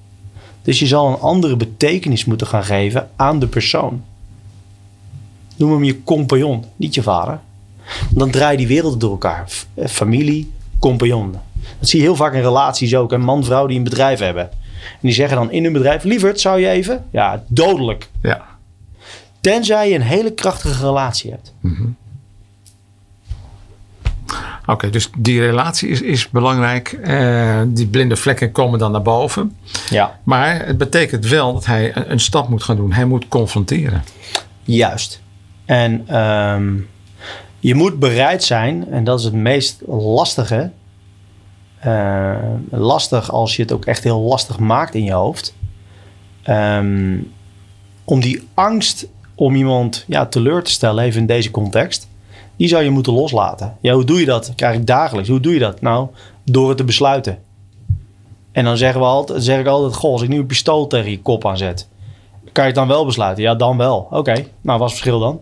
Dus 0.62 0.80
je 0.80 0.88
zal 0.88 1.08
een 1.08 1.20
andere 1.20 1.56
betekenis 1.56 2.26
moeten 2.26 2.48
gaan 2.48 2.63
geven 2.63 3.10
aan 3.16 3.39
de 3.39 3.48
persoon. 3.48 4.04
Noem 5.56 5.72
hem 5.72 5.84
je 5.84 6.04
compagnon, 6.04 6.63
niet 6.76 6.94
je 6.94 7.04
vader. 7.04 7.39
Dan 8.10 8.32
draai 8.32 8.52
je 8.52 8.58
die 8.58 8.68
wereld 8.68 9.00
door 9.00 9.12
elkaar. 9.12 9.52
Eh, 9.74 9.88
Familie, 9.88 10.52
compagnon. 10.80 11.32
Dat 11.80 11.89
zie 11.89 12.00
je 12.00 12.06
heel 12.06 12.16
vaak 12.16 12.34
in 12.34 12.42
relaties 12.42 12.96
ook. 12.96 13.12
Een 13.12 13.22
man-vrouw 13.22 13.68
die 13.68 13.78
een 13.78 13.84
bedrijf 13.84 14.20
hebben. 14.20 14.50
En 14.91 15.00
die 15.02 15.13
zeggen 15.13 15.38
dan 15.38 15.52
in 15.52 15.63
hun 15.63 15.74
bedrijf... 15.74 16.04
Lieverd, 16.04 16.39
zou 16.39 16.60
je 16.60 16.69
even? 16.69 17.06
Ja, 17.12 17.43
dodelijk. 17.48 18.10
Ja, 18.22 18.46
Tenzij 19.43 19.89
je 19.89 19.96
een 19.96 20.02
hele 20.02 20.32
krachtige 20.34 20.86
relatie 20.86 21.32
hebt. 21.32 21.54
oké. 24.65 24.89
dus 24.89 25.10
die 25.17 25.41
relatie 25.41 25.89
is, 25.89 26.02
is 26.02 26.30
belangrijk. 26.30 26.91
Eh, 26.91 27.62
die 27.67 27.88
blinde 27.88 28.15
vlekken 28.15 28.52
komen 28.52 28.80
dan 28.80 28.91
naar 28.91 29.02
boven. 29.02 29.58
Ja. 29.89 30.19
Maar 30.24 30.65
het 30.65 30.78
betekent 30.78 31.28
wel 31.28 31.54
dat 31.54 31.65
hij 31.65 31.96
een, 31.96 32.12
een 32.12 32.19
stap 32.19 32.50
moet 32.50 32.63
gaan 32.63 32.76
doen. 32.76 32.93
Hij 32.93 33.06
moet 33.06 33.28
confronteren. 33.28 34.04
Juist. 34.63 35.22
En 35.65 36.04
ehm, 36.08 36.74
je 37.60 37.76
moet 37.76 38.00
bereid 38.00 38.43
zijn, 38.43 38.91
en 38.91 39.04
dat 39.04 39.19
is 39.19 39.26
het 39.26 39.34
meest 39.34 39.82
lastige. 39.88 40.72
Eh, 41.84 42.36
lastig 42.69 43.32
als 43.32 43.56
je 43.56 43.62
het 43.62 43.72
ook 43.72 43.86
echt 43.86 44.04
heel 44.04 44.19
lastig 44.19 44.60
maakt 44.60 44.96
in 44.96 45.04
je 45.04 45.13
hoofd. 45.13 45.56
Ehm, 46.43 47.17
om 48.04 48.19
die 48.19 48.48
angst 48.54 49.08
om 49.36 49.56
iemand 49.56 50.06
ja, 50.08 50.26
teleur 50.26 50.63
te 50.63 50.72
stellen, 50.72 51.04
even 51.04 51.19
in 51.19 51.28
deze 51.28 51.52
context, 51.52 52.08
die 52.56 52.67
zou 52.67 52.84
je 52.84 52.89
moeten 52.89 53.13
loslaten. 53.13 53.78
Ja, 53.82 53.93
hoe 53.93 54.04
doe 54.04 54.19
je 54.19 54.26
dat? 54.26 54.54
Krijg 54.56 54.76
ik 54.76 54.88
dagelijks. 54.88 55.30
Hoe 55.30 55.39
doe 55.39 55.54
je 55.54 55.60
dat? 55.60 55.82
Nou, 55.82 56.08
door 56.43 56.67
het 56.67 56.78
te 56.78 56.84
besluiten. 56.84 57.38
En 58.52 58.63
dan 58.63 58.78
zeggen 58.78 59.02
we 59.02 59.08
altijd, 59.08 59.43
zeg 59.43 59.60
ik 59.60 59.67
altijd: 59.67 59.96
Goh, 59.96 60.12
als 60.12 60.22
ik 60.22 60.30
nu 60.30 60.38
een 60.38 60.46
pistool 60.46 60.88
tegen 60.88 61.12
je 61.12 61.22
kop 61.22 61.46
aanzet, 61.46 61.88
kan 62.43 62.63
je 62.63 62.69
het 62.69 62.76
dan 62.76 62.88
wel 62.88 63.06
besluiten? 63.06 63.43
Ja, 63.43 63.56
dan 63.56 63.78
wel. 63.78 64.08
Oké, 64.12 64.46
nou, 64.62 64.80
wat 64.80 64.89
is 64.89 65.00
het 65.00 65.04
verschil 65.04 65.19
dan? 65.19 65.39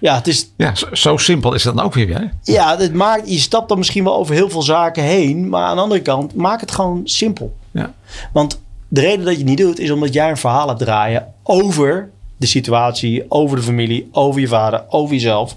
Ja, 0.00 0.14
het 0.14 0.26
is, 0.26 0.50
Ja, 0.56 0.74
zo, 0.74 0.86
zo 0.92 1.16
simpel 1.16 1.54
is 1.54 1.62
dat 1.62 1.76
dan 1.76 1.84
ook 1.84 1.94
weer. 1.94 2.18
Hè? 2.18 2.52
ja, 2.52 2.76
het 2.78 2.94
maakt, 2.94 3.30
je 3.30 3.38
stapt 3.38 3.68
dan 3.68 3.78
misschien 3.78 4.04
wel 4.04 4.16
over 4.16 4.34
heel 4.34 4.50
veel 4.50 4.62
zaken 4.62 5.02
heen. 5.02 5.48
Maar 5.48 5.64
aan 5.64 5.76
de 5.76 5.82
andere 5.82 6.02
kant, 6.02 6.34
maak 6.34 6.60
het 6.60 6.70
gewoon 6.70 7.00
simpel. 7.04 7.56
Ja. 7.70 7.94
Want 8.32 8.60
de 8.88 9.00
reden 9.00 9.24
dat 9.24 9.32
je 9.32 9.38
het 9.38 9.48
niet 9.48 9.58
doet, 9.58 9.78
is 9.78 9.90
omdat 9.90 10.12
jij 10.12 10.30
een 10.30 10.36
verhaal 10.36 10.68
hebt 10.68 10.78
draaien 10.78 11.26
over 11.42 12.10
de 12.36 12.46
situatie, 12.46 13.24
over 13.28 13.56
de 13.56 13.62
familie, 13.62 14.08
over 14.12 14.40
je 14.40 14.48
vader, 14.48 14.84
over 14.88 15.14
jezelf. 15.14 15.56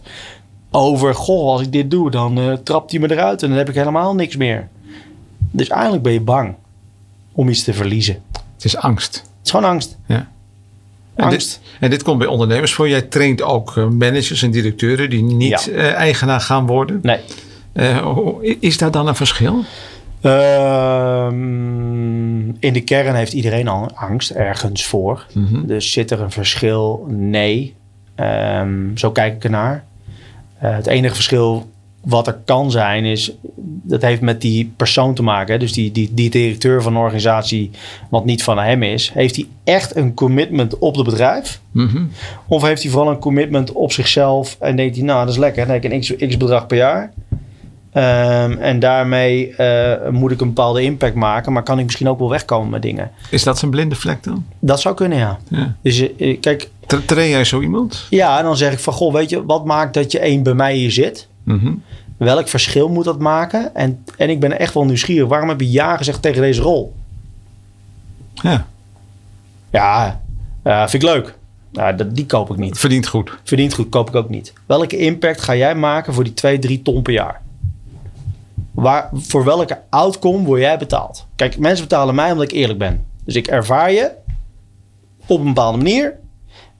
Over, 0.71 1.15
goh, 1.15 1.51
als 1.51 1.61
ik 1.61 1.71
dit 1.71 1.91
doe, 1.91 2.11
dan 2.11 2.39
eh, 2.39 2.53
trapt 2.53 2.91
hij 2.91 2.99
me 2.99 3.11
eruit 3.11 3.43
en 3.43 3.49
dan 3.49 3.57
heb 3.57 3.69
ik 3.69 3.75
helemaal 3.75 4.15
niks 4.15 4.35
meer. 4.35 4.69
Dus 5.51 5.67
eigenlijk 5.67 6.03
ben 6.03 6.13
je 6.13 6.21
bang 6.21 6.55
om 7.31 7.49
iets 7.49 7.63
te 7.63 7.73
verliezen. 7.73 8.21
Het 8.31 8.65
is 8.65 8.77
angst. 8.77 9.15
Het 9.15 9.29
is 9.43 9.51
gewoon 9.51 9.69
angst. 9.69 9.97
Ja. 10.07 10.29
En 11.15 11.23
Angst. 11.23 11.59
dit, 11.63 11.71
en 11.79 11.89
dit 11.89 12.03
komt 12.03 12.17
bij 12.17 12.27
ondernemers 12.27 12.73
voor. 12.73 12.89
Jij 12.89 13.01
traint 13.01 13.41
ook 13.41 13.77
eh, 13.77 13.87
managers 13.87 14.43
en 14.43 14.51
directeuren 14.51 15.09
die 15.09 15.23
niet 15.23 15.63
Ja. 15.63 15.71
eh, 15.73 15.93
eigenaar 15.93 16.39
gaan 16.41 16.65
worden. 16.65 16.99
Nee. 17.03 17.19
Eh, 17.73 18.07
is 18.59 18.77
daar 18.77 18.91
dan 18.91 19.07
een 19.07 19.15
verschil? 19.15 19.63
Ehm, 21.21 22.49
in 22.59 22.73
de 22.73 22.81
kern 22.81 23.15
heeft 23.15 23.33
iedereen 23.33 23.67
al 23.67 23.89
angst 23.95 24.29
ergens 24.31 24.85
voor. 24.85 25.25
Mhm. 25.33 25.65
Dus 25.65 25.91
zit 25.91 26.11
er 26.11 26.21
een 26.21 26.31
verschil? 26.31 27.05
Nee. 27.09 27.75
Ehm, 28.15 28.95
zo 28.95 29.11
kijk 29.11 29.35
ik 29.35 29.43
ernaar. 29.43 29.83
Eh, 30.59 30.75
het 30.75 30.87
enige 30.87 31.15
verschil 31.15 31.69
wat 32.01 32.27
er 32.27 32.37
kan 32.45 32.71
zijn 32.71 33.05
is... 33.05 33.31
dat 33.83 34.01
heeft 34.01 34.21
met 34.21 34.41
die 34.41 34.73
persoon 34.75 35.13
te 35.13 35.23
maken. 35.23 35.53
Hè? 35.53 35.59
Dus 35.59 35.73
die, 35.73 35.91
die, 35.91 36.13
die 36.13 36.29
directeur 36.29 36.81
van 36.81 36.95
een 36.95 37.01
organisatie... 37.01 37.71
wat 38.09 38.25
niet 38.25 38.43
van 38.43 38.59
hem 38.59 38.83
is... 38.83 39.11
heeft 39.13 39.35
hij 39.35 39.47
echt 39.63 39.95
een 39.95 40.13
commitment 40.13 40.77
op 40.77 40.95
het 40.95 41.05
bedrijf? 41.05 41.61
Mhm. 41.71 42.03
Of 42.47 42.61
heeft 42.61 42.81
hij 42.81 42.91
vooral 42.91 43.11
een 43.11 43.19
commitment 43.19 43.71
op 43.71 43.91
zichzelf... 43.91 44.57
en 44.59 44.75
denkt 44.75 44.95
hij, 44.95 45.05
nou 45.05 45.19
dat 45.25 45.33
is 45.33 45.39
lekker... 45.39 45.65
dan 45.65 45.73
heb 45.73 45.83
ik 45.83 45.91
een 45.91 45.99
x, 45.99 46.15
x 46.27 46.37
bedrag 46.37 46.67
per 46.67 46.77
jaar... 46.77 47.13
Ehm, 47.91 48.57
en 48.57 48.79
daarmee 48.79 49.55
eh, 49.55 50.09
moet 50.09 50.31
ik 50.31 50.41
een 50.41 50.47
bepaalde 50.47 50.81
impact 50.81 51.15
maken, 51.15 51.53
maar 51.53 51.63
kan 51.63 51.79
ik 51.79 51.85
misschien 51.85 52.09
ook 52.09 52.19
wel 52.19 52.29
wegkomen 52.29 52.69
met 52.69 52.81
dingen. 52.81 53.11
Is 53.29 53.43
dat 53.43 53.57
zijn 53.57 53.71
blinde 53.71 53.95
vlek 53.95 54.23
dan? 54.23 54.45
Dat 54.59 54.81
zou 54.81 54.95
kunnen, 54.95 55.17
ja. 55.17 55.39
Ja. 55.47 55.75
Dus 55.81 56.15
eh, 56.15 56.39
kijk, 56.39 56.69
Tra- 56.87 57.01
Train 57.05 57.29
jij 57.29 57.43
zo 57.43 57.61
iemand? 57.61 58.07
ja, 58.09 58.37
en 58.37 58.43
dan 58.43 58.57
zeg 58.57 58.73
ik 58.73 58.79
van, 58.79 58.93
goh, 58.93 59.13
weet 59.13 59.29
je, 59.29 59.45
wat 59.45 59.65
maakt 59.65 59.93
dat 59.93 60.11
je 60.11 60.19
één 60.19 60.43
bij 60.43 60.53
mij 60.53 60.75
hier 60.75 60.91
zit? 60.91 61.27
Mhm. 61.43 61.73
Welk 62.17 62.47
verschil 62.47 62.89
moet 62.89 63.05
dat 63.05 63.19
maken? 63.19 63.75
En, 63.75 64.03
en 64.17 64.29
ik 64.29 64.39
ben 64.39 64.59
echt 64.59 64.73
wel 64.73 64.85
nieuwsgierig. 64.85 65.27
Waarom 65.29 65.49
heb 65.49 65.59
je 65.59 65.71
ja 65.71 65.97
gezegd 65.97 66.21
tegen 66.21 66.41
deze 66.41 66.61
rol? 66.61 66.95
Ja, 68.33 68.65
Ja, 70.63 70.89
vind 70.89 71.03
ik 71.03 71.09
leuk. 71.09 71.37
Dat, 71.71 72.15
die 72.15 72.25
koop 72.25 72.49
ik 72.49 72.57
niet. 72.57 72.77
verdient 72.79 73.07
goed. 73.07 73.31
Verdient 73.43 73.73
goed, 73.73 73.89
koop 73.89 74.09
ik 74.09 74.15
ook 74.15 74.29
niet. 74.29 74.53
Welke 74.65 74.97
impact 74.97 75.41
ga 75.41 75.55
jij 75.55 75.75
maken 75.75 76.13
voor 76.13 76.23
die 76.23 76.33
2, 76.33 76.59
3 76.59 76.81
ton 76.81 77.01
per 77.01 77.13
jaar? 77.13 77.41
Waar, 78.71 79.09
voor 79.13 79.43
welke 79.43 79.79
outcome 79.89 80.43
word 80.43 80.61
jij 80.61 80.77
betaald? 80.77 81.25
Kijk, 81.35 81.57
mensen 81.57 81.87
betalen 81.87 82.15
mij 82.15 82.31
omdat 82.31 82.43
ik 82.43 82.51
eerlijk 82.51 82.79
ben. 82.79 83.05
Dus 83.25 83.35
ik 83.35 83.47
ervaar 83.47 83.91
je 83.91 84.11
op 85.25 85.39
een 85.39 85.45
bepaalde 85.45 85.77
manier. 85.77 86.13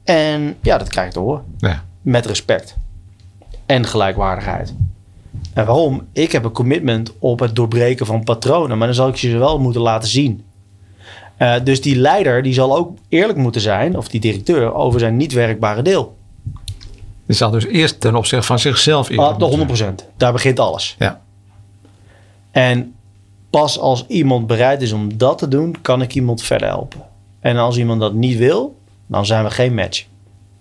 En 0.03 0.55
ja, 0.61 0.77
dat 0.77 0.89
krijg 0.89 1.07
ik 1.07 1.13
te 1.13 1.19
horen. 1.19 1.43
Ja. 1.57 1.83
Met 2.01 2.25
respect. 2.25 2.77
En 3.71 3.85
gelijkwaardigheid. 3.85 4.73
En 5.53 5.65
waarom? 5.65 6.07
Ik 6.13 6.31
heb 6.31 6.43
een 6.43 6.51
commitment 6.51 7.13
op 7.19 7.39
het 7.39 7.55
doorbreken 7.55 8.05
van 8.05 8.23
patronen. 8.23 8.77
Maar 8.77 8.87
dan 8.87 8.95
zal 8.95 9.07
ik 9.07 9.15
je 9.15 9.29
ze 9.29 9.37
wel 9.37 9.59
moeten 9.59 9.81
laten 9.81 10.09
zien. 10.09 10.43
Eh, 11.37 11.55
dus 11.63 11.81
die 11.81 11.95
leider 11.95 12.43
die 12.43 12.53
zal 12.53 12.77
ook 12.77 12.97
eerlijk 13.09 13.37
moeten 13.37 13.61
zijn, 13.61 13.97
of 13.97 14.07
die 14.07 14.19
directeur, 14.19 14.73
over 14.73 14.99
zijn 14.99 15.17
niet 15.17 15.33
werkbare 15.33 15.81
deel. 15.81 16.17
Die 17.25 17.35
zal 17.35 17.51
dus 17.51 17.65
eerst 17.65 17.99
ten 17.99 18.15
opzichte 18.15 18.45
van 18.45 18.59
zichzelf 18.59 19.09
eerlijk 19.09 19.29
Ah, 19.29 19.39
de 19.49 19.57
moeten 19.57 19.77
zijn. 19.77 19.95
100%. 19.99 20.17
Daar 20.17 20.31
begint 20.31 20.59
alles. 20.59 20.95
Ja. 20.99 21.21
En 22.51 22.95
pas 23.49 23.79
als 23.79 24.05
iemand 24.07 24.47
bereid 24.47 24.81
is 24.81 24.91
om 24.91 25.17
dat 25.17 25.37
te 25.37 25.47
doen, 25.47 25.75
kan 25.81 26.01
ik 26.01 26.15
iemand 26.15 26.43
verder 26.43 26.67
helpen. 26.67 27.01
En 27.39 27.57
als 27.57 27.77
iemand 27.77 27.99
dat 27.99 28.13
niet 28.13 28.37
wil, 28.37 28.75
dan 29.07 29.25
zijn 29.25 29.43
we 29.43 29.49
geen 29.49 29.73
match. 29.73 30.05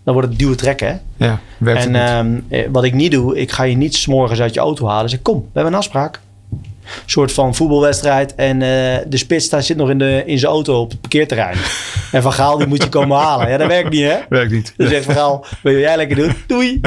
Dan 0.04 0.14
wordt 0.14 0.28
het 0.28 0.38
duwen 0.38 0.56
trekken. 0.56 0.86
Hè? 1.16 1.26
Ja, 1.26 1.40
werkt 1.58 1.84
En 1.84 1.94
het 1.94 2.08
ehm, 2.10 2.40
eh, 2.48 2.68
wat 2.72 2.84
ik 2.84 2.94
niet 2.94 3.10
doe, 3.12 3.38
ik 3.38 3.50
ga 3.52 3.62
je 3.62 3.76
niet 3.76 3.94
s'morgens 3.94 4.40
uit 4.40 4.54
je 4.54 4.60
auto 4.60 4.86
halen 4.86 5.02
en 5.02 5.10
zeg: 5.10 5.22
Kom, 5.22 5.36
we 5.36 5.48
hebben 5.52 5.72
een 5.72 5.78
afspraak. 5.78 6.20
soort 7.06 7.32
van 7.32 7.54
voetbalwedstrijd. 7.54 8.34
En 8.34 8.62
eh, 8.62 8.98
de 9.06 9.16
spits 9.16 9.48
daar 9.48 9.62
zit 9.62 9.76
nog 9.76 9.90
in, 9.90 9.98
de, 9.98 10.22
in 10.26 10.38
zijn 10.38 10.52
auto 10.52 10.80
op 10.80 10.90
het 10.90 11.00
parkeerterrein. 11.00 11.56
en 12.12 12.22
Van 12.22 12.32
Gaal 12.32 12.58
die 12.58 12.66
moet 12.66 12.82
je 12.82 12.88
komen 12.88 13.18
halen. 13.18 13.48
Ja, 13.50 13.56
dat 13.56 13.66
werkt 13.68 13.90
niet 13.90 14.02
hè? 14.02 14.16
Werkt 14.28 14.52
niet. 14.52 14.74
Dan 14.76 14.88
zegt 14.88 15.04
Van 15.04 15.14
Gaal, 15.14 15.44
wil 15.62 15.78
jij 15.78 15.96
lekker 15.96 16.16
doen? 16.16 16.34
Doei. 16.46 16.80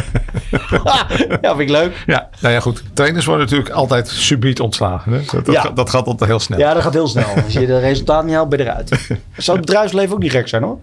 ja, 1.41 1.55
vind 1.55 1.59
ik 1.59 1.69
leuk. 1.69 2.03
Ja, 2.05 2.29
nou 2.39 2.53
ja, 2.53 2.59
goed. 2.59 2.83
Trainers 2.93 3.25
worden 3.25 3.45
natuurlijk 3.45 3.73
altijd 3.73 4.07
subiet 4.07 4.59
ontslagen. 4.59 5.11
Hè? 5.11 5.19
Dat, 5.31 5.45
dat, 5.45 5.55
Ja. 5.55 5.69
dat 5.69 5.89
gaat 5.89 6.07
altijd 6.07 6.29
heel 6.29 6.39
snel. 6.39 6.59
Ja, 6.59 6.73
dat 6.73 6.83
gaat 6.83 6.93
heel 6.93 7.07
snel. 7.07 7.27
Als 7.43 7.53
je 7.53 7.65
de 7.65 7.79
resultaten 7.79 8.25
niet 8.25 8.35
haalt, 8.35 8.49
ben 8.49 8.59
je 8.59 8.65
eruit. 8.65 8.89
Zou 9.37 9.57
het 9.57 9.65
bedrijfsleven 9.65 10.13
ook 10.13 10.21
niet 10.21 10.31
gek 10.31 10.47
zijn 10.47 10.63
hoor? 10.63 10.79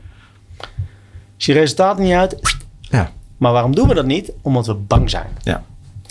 Als 1.41 1.49
je 1.49 1.55
resultaten 1.55 2.05
niet 2.05 2.13
uit... 2.13 2.57
Ja. 2.81 3.13
Maar 3.37 3.53
waarom 3.53 3.75
doen 3.75 3.89
we 3.89 3.95
dat 3.95 4.07
niet? 4.07 4.33
Omdat 4.43 4.67
we 4.67 4.75
bang 4.75 5.11
zijn. 5.11 5.29
Ja. 5.43 5.65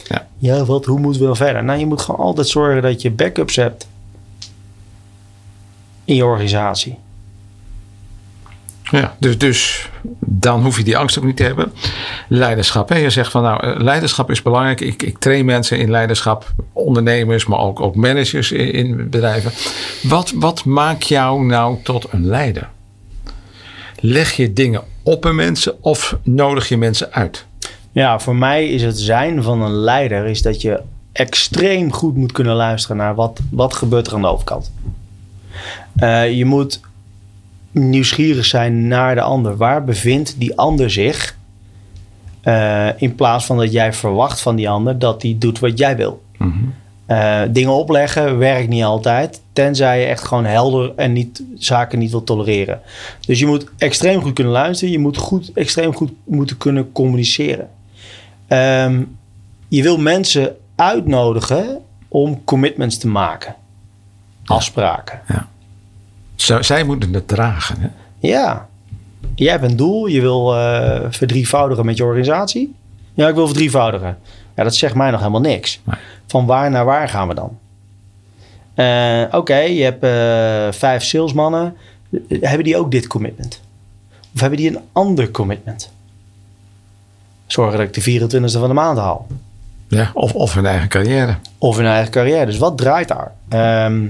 Ja. 0.08 0.28
Ja, 0.38 0.66
wat, 0.66 0.86
hoe 0.86 1.00
moeten 1.00 1.22
we 1.22 1.28
dan 1.28 1.36
verder? 1.36 1.64
Nou, 1.64 1.80
je 1.80 1.86
moet 1.86 2.02
gewoon 2.02 2.26
altijd 2.26 2.48
zorgen 2.48 2.82
dat 2.82 3.02
je 3.02 3.12
backups 3.12 3.56
hebt 3.56 3.88
in 6.06 6.16
je 6.16 6.26
organisatie. 6.26 6.98
Ja, 8.84 9.16
dus, 9.20 9.38
dus 9.38 9.90
dan 10.20 10.64
hoef 10.64 10.78
je 10.78 10.84
die 10.84 10.98
angst 10.98 11.18
ook 11.18 11.24
niet 11.24 11.38
te 11.38 11.44
hebben. 11.44 11.74
Leiderschap. 12.28 12.90
Hè? 12.90 12.96
Je 12.96 13.10
zegt 13.10 13.32
van 13.32 13.44
nou, 13.44 13.68
eh, 13.68 13.80
leiderschap 13.80 14.30
is 14.30 14.42
belangrijk. 14.42 14.82
Ik, 14.82 15.04
ik 15.04 15.18
train 15.18 15.46
mensen 15.46 15.80
in 15.80 15.90
leiderschap, 15.90 16.54
ondernemers, 16.74 17.46
maar 17.46 17.60
ook, 17.60 17.80
ook 17.80 17.96
managers 17.96 18.52
in, 18.52 18.72
in 18.72 19.10
bedrijven. 19.10 19.52
Wat, 20.10 20.32
wat 20.36 20.66
maakt 20.66 21.08
jou 21.08 21.46
nou 21.46 21.78
tot 21.84 22.06
een 22.12 22.26
leider? 22.26 22.70
Leg 24.00 24.32
je 24.32 24.54
dingen 24.54 24.84
op 25.10 25.26
een 25.26 25.36
mensen 25.36 25.84
of 25.84 26.18
nodig 26.24 26.70
je 26.70 26.78
mensen 26.78 27.12
uit? 27.12 27.46
Ja, 27.92 28.20
voor 28.20 28.36
mij 28.36 28.68
is 28.68 28.84
het 28.84 29.00
zijn 29.00 29.44
van 29.44 29.62
een 29.62 29.72
leider 29.72 30.26
is 30.26 30.42
dat 30.42 30.62
je 30.62 30.82
extreem 31.12 31.92
goed 31.92 32.16
moet 32.16 32.32
kunnen 32.32 32.56
luisteren 32.56 32.98
naar 32.98 33.16
wat, 33.16 33.40
wat 33.52 33.74
gebeurt 33.74 34.08
er 34.08 34.14
aan 34.14 34.22
de 34.22 34.28
overkant. 34.28 34.72
Eh, 35.96 36.32
je 36.32 36.46
moet 36.46 36.80
nieuwsgierig 37.72 38.46
zijn 38.46 38.88
naar 38.88 39.16
de 39.16 39.22
ander. 39.22 39.58
Waar 39.58 39.84
bevindt 39.84 40.40
die 40.40 40.58
ander 40.58 40.92
zich? 40.92 41.38
Eh, 42.42 42.88
in 42.98 43.16
plaats 43.16 43.46
van 43.46 43.58
dat 43.58 43.72
jij 43.72 43.94
verwacht 43.94 44.42
van 44.42 44.56
die 44.56 44.70
ander 44.70 45.00
dat 45.00 45.22
die 45.22 45.38
doet 45.38 45.60
wat 45.60 45.78
jij 45.78 45.96
wil. 45.96 46.22
Eh, 47.06 47.42
dingen 47.50 47.74
opleggen 47.74 48.38
werkt 48.38 48.70
niet 48.70 48.84
altijd. 48.84 49.42
Tenzij 49.60 50.00
je 50.00 50.06
echt 50.06 50.24
gewoon 50.24 50.46
helder 50.46 50.94
en 50.96 51.14
niet, 51.14 51.44
zaken 51.56 52.00
niet 52.00 52.12
wil 52.12 52.24
tolereren. 52.24 52.82
Dus 53.26 53.40
je 53.40 53.46
moet 53.46 53.66
extreem 53.78 54.22
goed 54.22 54.34
kunnen 54.34 54.54
luisteren. 54.54 54.92
Je 54.94 55.00
moet 55.00 55.18
goed, 55.18 55.52
extreem 55.54 55.94
goed 55.96 56.12
moeten 56.24 56.58
kunnen 56.58 56.92
communiceren. 56.92 57.70
Ehm, 58.48 59.04
je 59.68 59.82
wil 59.84 59.98
mensen 59.98 60.56
uitnodigen 60.76 61.82
om 62.08 62.44
commitments 62.44 62.98
te 62.98 63.08
maken. 63.08 63.56
Afspraken. 64.46 65.22
Z- 66.36 66.60
zij 66.60 66.84
moeten 66.84 67.14
het 67.14 67.28
dragen. 67.28 67.82
Hè? 67.82 67.88
Ja. 68.20 68.68
Jij 69.36 69.52
hebt 69.52 69.64
een 69.64 69.76
doel. 69.78 70.06
Je 70.08 70.22
wil 70.22 70.56
eh, 70.56 71.02
verdrievoudigen 71.10 71.86
met 71.86 71.98
je 71.98 72.04
organisatie. 72.04 72.76
Ja, 73.14 73.28
ik 73.28 73.36
wil 73.36 73.46
verdrievoudigen. 73.46 74.18
Ja, 74.56 74.64
dat 74.64 74.76
zegt 74.76 74.96
mij 74.96 75.10
nog 75.12 75.20
helemaal 75.20 75.42
niks. 75.42 75.80
Nee. 75.84 76.00
Van 76.28 76.46
waar 76.46 76.72
naar 76.72 76.86
waar 76.86 77.10
gaan 77.10 77.28
we 77.28 77.34
dan? 77.34 77.58
Eh, 78.80 79.24
Oké, 79.32 79.58
je 79.58 79.84
hebt 79.84 80.04
eh, 80.04 80.80
vijf 80.80 81.04
salesmannen. 81.04 81.76
Hebben 82.30 82.64
die 82.64 82.78
ook 82.78 82.92
dit 82.92 83.08
commitment? 83.08 83.62
Of 84.34 84.40
hebben 84.40 84.60
die 84.60 84.70
een 84.70 84.80
ander 84.92 85.32
commitment? 85.32 85.92
Zorgen 87.48 87.78
dat 87.78 87.88
ik 87.88 87.94
de 87.94 88.22
24e 88.22 88.60
van 88.60 88.68
de 88.68 88.74
maand 88.74 88.98
haal. 88.98 89.28
Ja, 89.88 90.12
of, 90.14 90.34
of 90.34 90.54
hun 90.54 90.66
eigen 90.66 90.88
carrière. 90.88 91.36
Of 91.58 91.76
hun 91.76 91.86
eigen 91.86 92.12
carrière. 92.12 92.46
Dus 92.46 92.58
wat 92.58 92.78
draait 92.78 93.08
daar? 93.08 93.34
Ehm, 93.50 94.08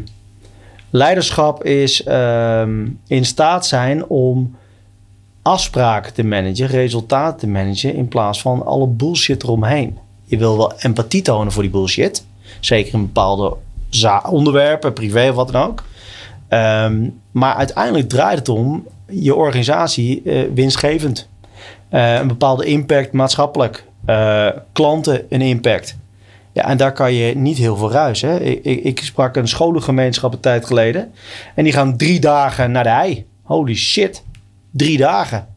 leiderschap 0.90 1.64
is 1.64 2.04
ehm, 2.04 2.88
in 3.08 3.26
staat 3.26 3.66
zijn 3.66 4.06
om 4.06 4.56
afspraken 5.42 6.14
te 6.14 6.24
managen, 6.24 6.68
resultaten 6.68 7.40
te 7.40 7.48
managen, 7.48 7.94
in 7.94 8.08
plaats 8.08 8.42
van 8.42 8.66
alle 8.66 8.88
bullshit 8.88 9.44
eromheen. 9.44 9.98
Je 10.26 10.38
wil 10.38 10.58
wel 10.58 10.74
empathie 10.80 11.22
tonen 11.22 11.52
voor 11.52 11.64
die 11.64 11.72
bullshit. 11.72 12.26
Zeker 12.60 12.94
in 12.94 13.02
bepaalde 13.02 13.58
onderwerpen, 14.30 14.94
privé 14.94 15.30
of 15.30 15.36
wat 15.36 15.52
dan 15.52 15.64
ook. 15.64 15.84
Ehm, 16.48 17.10
maar 17.32 17.56
uiteindelijk 17.56 18.10
draait 18.10 18.38
het 18.38 18.50
om 18.50 18.88
je 19.10 19.36
organisatie 19.36 20.22
eh, 20.24 20.42
winstgevend. 20.54 21.30
Eh, 21.90 22.14
een 22.14 22.28
bepaalde 22.28 22.66
impact 22.66 23.12
maatschappelijk. 23.12 23.86
Eh, 24.06 24.48
klanten 24.72 25.26
een 25.30 25.42
impact. 25.42 25.98
Ja, 26.52 26.68
en 26.68 26.78
daar 26.78 26.94
kan 26.94 27.14
je 27.14 27.36
niet 27.36 27.58
heel 27.58 27.76
veel 27.78 27.92
ruis. 27.92 28.22
Hè? 28.22 28.40
Ik, 28.40 28.64
ik, 28.64 28.84
ik 28.84 29.00
sprak 29.00 29.36
een 29.36 29.48
scholengemeenschap 29.48 30.34
een 30.34 30.40
tijd 30.40 30.66
geleden. 30.66 31.12
En 31.56 31.64
die 31.64 31.74
gaan 31.74 31.98
drie 31.98 32.20
dagen 32.20 32.72
naar 32.72 32.84
de 32.84 32.90
hei. 32.90 33.26
Holy 33.44 33.76
shit. 33.76 34.24
Drie 34.72 34.98
dagen. 34.98 35.48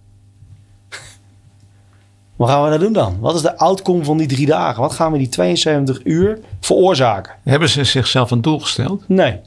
Wat 2.42 2.50
gaan 2.50 2.62
we 2.62 2.68
daar 2.68 2.78
doen 2.78 2.92
dan? 2.92 3.16
Wat 3.20 3.35
is 3.35 3.42
de 3.42 3.59
outcome 3.59 4.05
van 4.05 4.16
die 4.16 4.26
drie 4.26 4.46
dagen? 4.46 4.83
Wat 4.83 4.92
gaan 4.92 5.12
we 5.12 5.18
die 5.18 5.28
72 5.28 6.00
uur 6.05 6.38
veroorzaken? 6.61 7.35
Hebben 7.42 7.68
ze 7.68 7.85
zichzelf 7.85 8.31
een 8.31 8.42
doel 8.42 8.61
gesteld? 8.61 9.05
Nee. 9.07 9.40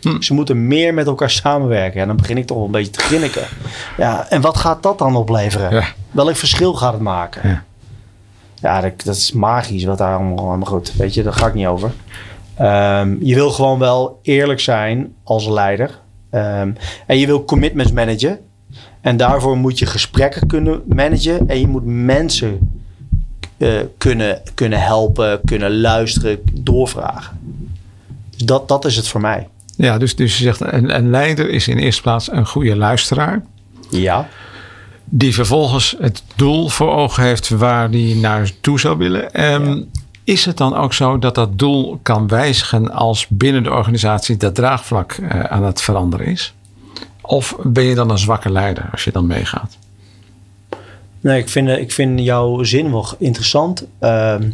Hm. 0.00 0.20
Ze 0.20 0.34
moeten 0.34 0.66
meer 0.66 0.94
met 0.94 1.06
elkaar 1.06 1.30
samenwerken. 1.30 2.00
En 2.00 2.06
dan 2.06 2.16
begin 2.16 2.38
ik 2.38 2.46
toch 2.46 2.56
wel 2.56 2.66
een 2.66 2.72
beetje 2.72 2.90
te 2.90 3.00
grinniken. 3.00 3.42
Ja, 3.96 4.28
en 4.28 4.40
wat 4.40 4.56
gaat 4.56 4.82
dat 4.82 4.98
dan 4.98 5.16
opleveren? 5.16 5.74
Ja. 5.74 5.84
Welk 6.10 6.36
verschil 6.36 6.74
gaat 6.74 6.92
het 6.92 7.02
maken? 7.02 7.48
Ja. 7.48 7.64
Ja, 8.60 8.80
dat, 8.80 9.02
dat 9.04 9.16
is 9.16 9.32
magisch 9.32 9.84
wat 9.84 9.98
daar 9.98 10.16
allemaal, 10.16 10.48
allemaal 10.48 10.66
goed. 10.66 10.92
Weet 10.96 11.14
je, 11.14 11.22
daar 11.22 11.32
ga 11.32 11.46
ik 11.46 11.54
niet 11.54 11.66
over. 11.66 11.92
Ehm, 12.54 13.16
je 13.20 13.34
wil 13.34 13.50
gewoon 13.50 13.78
wel 13.78 14.18
eerlijk 14.22 14.60
zijn 14.60 15.14
als 15.24 15.46
leider. 15.46 15.98
Ehm, 16.30 16.72
en 17.06 17.18
je 17.18 17.26
wil 17.26 17.44
commitments 17.44 17.92
managen. 17.92 18.38
En 19.02 19.16
daarvoor 19.16 19.56
moet 19.56 19.78
je 19.78 19.86
gesprekken 19.86 20.46
kunnen 20.46 20.82
managen. 20.86 21.48
En 21.48 21.60
je 21.60 21.66
moet 21.66 21.84
mensen 21.84 22.82
eh, 23.56 23.68
kunnen, 23.98 24.42
kunnen 24.54 24.80
helpen, 24.82 25.40
kunnen 25.44 25.80
luisteren, 25.80 26.38
doorvragen. 26.52 27.38
Dus 28.30 28.42
dat, 28.42 28.68
dat 28.68 28.84
is 28.84 28.96
het 28.96 29.08
voor 29.08 29.20
mij. 29.20 29.48
Ja, 29.76 29.98
dus, 29.98 30.16
dus 30.16 30.38
je 30.38 30.44
zegt 30.44 30.60
een, 30.60 30.96
een 30.96 31.10
leider 31.10 31.48
is 31.50 31.68
in 31.68 31.78
eerste 31.78 32.02
plaats 32.02 32.32
een 32.32 32.46
goede 32.46 32.76
luisteraar. 32.76 33.42
Ja. 33.90 34.28
Die 35.04 35.34
vervolgens 35.34 35.96
het 36.00 36.22
doel 36.36 36.68
voor 36.68 36.92
ogen 36.92 37.22
heeft 37.22 37.48
waar 37.48 37.90
die 37.90 38.16
naartoe 38.16 38.80
zou 38.80 38.98
willen. 38.98 39.32
Ehm, 39.32 39.82
Is 40.24 40.44
het 40.44 40.56
dan 40.56 40.76
ook 40.76 40.92
zo 40.92 41.18
dat 41.18 41.34
dat 41.34 41.58
doel 41.58 41.98
kan 42.02 42.28
wijzigen 42.28 42.92
als 42.92 43.26
binnen 43.28 43.62
de 43.62 43.70
organisatie 43.70 44.36
dat 44.36 44.54
draagvlak 44.54 45.12
eh, 45.12 45.40
aan 45.40 45.64
het 45.64 45.82
veranderen 45.82 46.26
is? 46.26 46.54
Of 47.22 47.56
ben 47.62 47.84
je 47.84 47.94
dan 47.94 48.10
een 48.10 48.18
zwakke 48.18 48.50
leider 48.50 48.88
als 48.92 49.04
je 49.04 49.12
dan 49.12 49.26
meegaat? 49.26 49.76
Nee, 51.20 51.38
ik 51.38 51.48
vind, 51.48 51.68
ik 51.68 51.92
vind 51.92 52.20
jouw 52.20 52.62
zin 52.62 52.90
wel 52.92 53.06
interessant. 53.18 53.86
Ehm, 53.98 54.50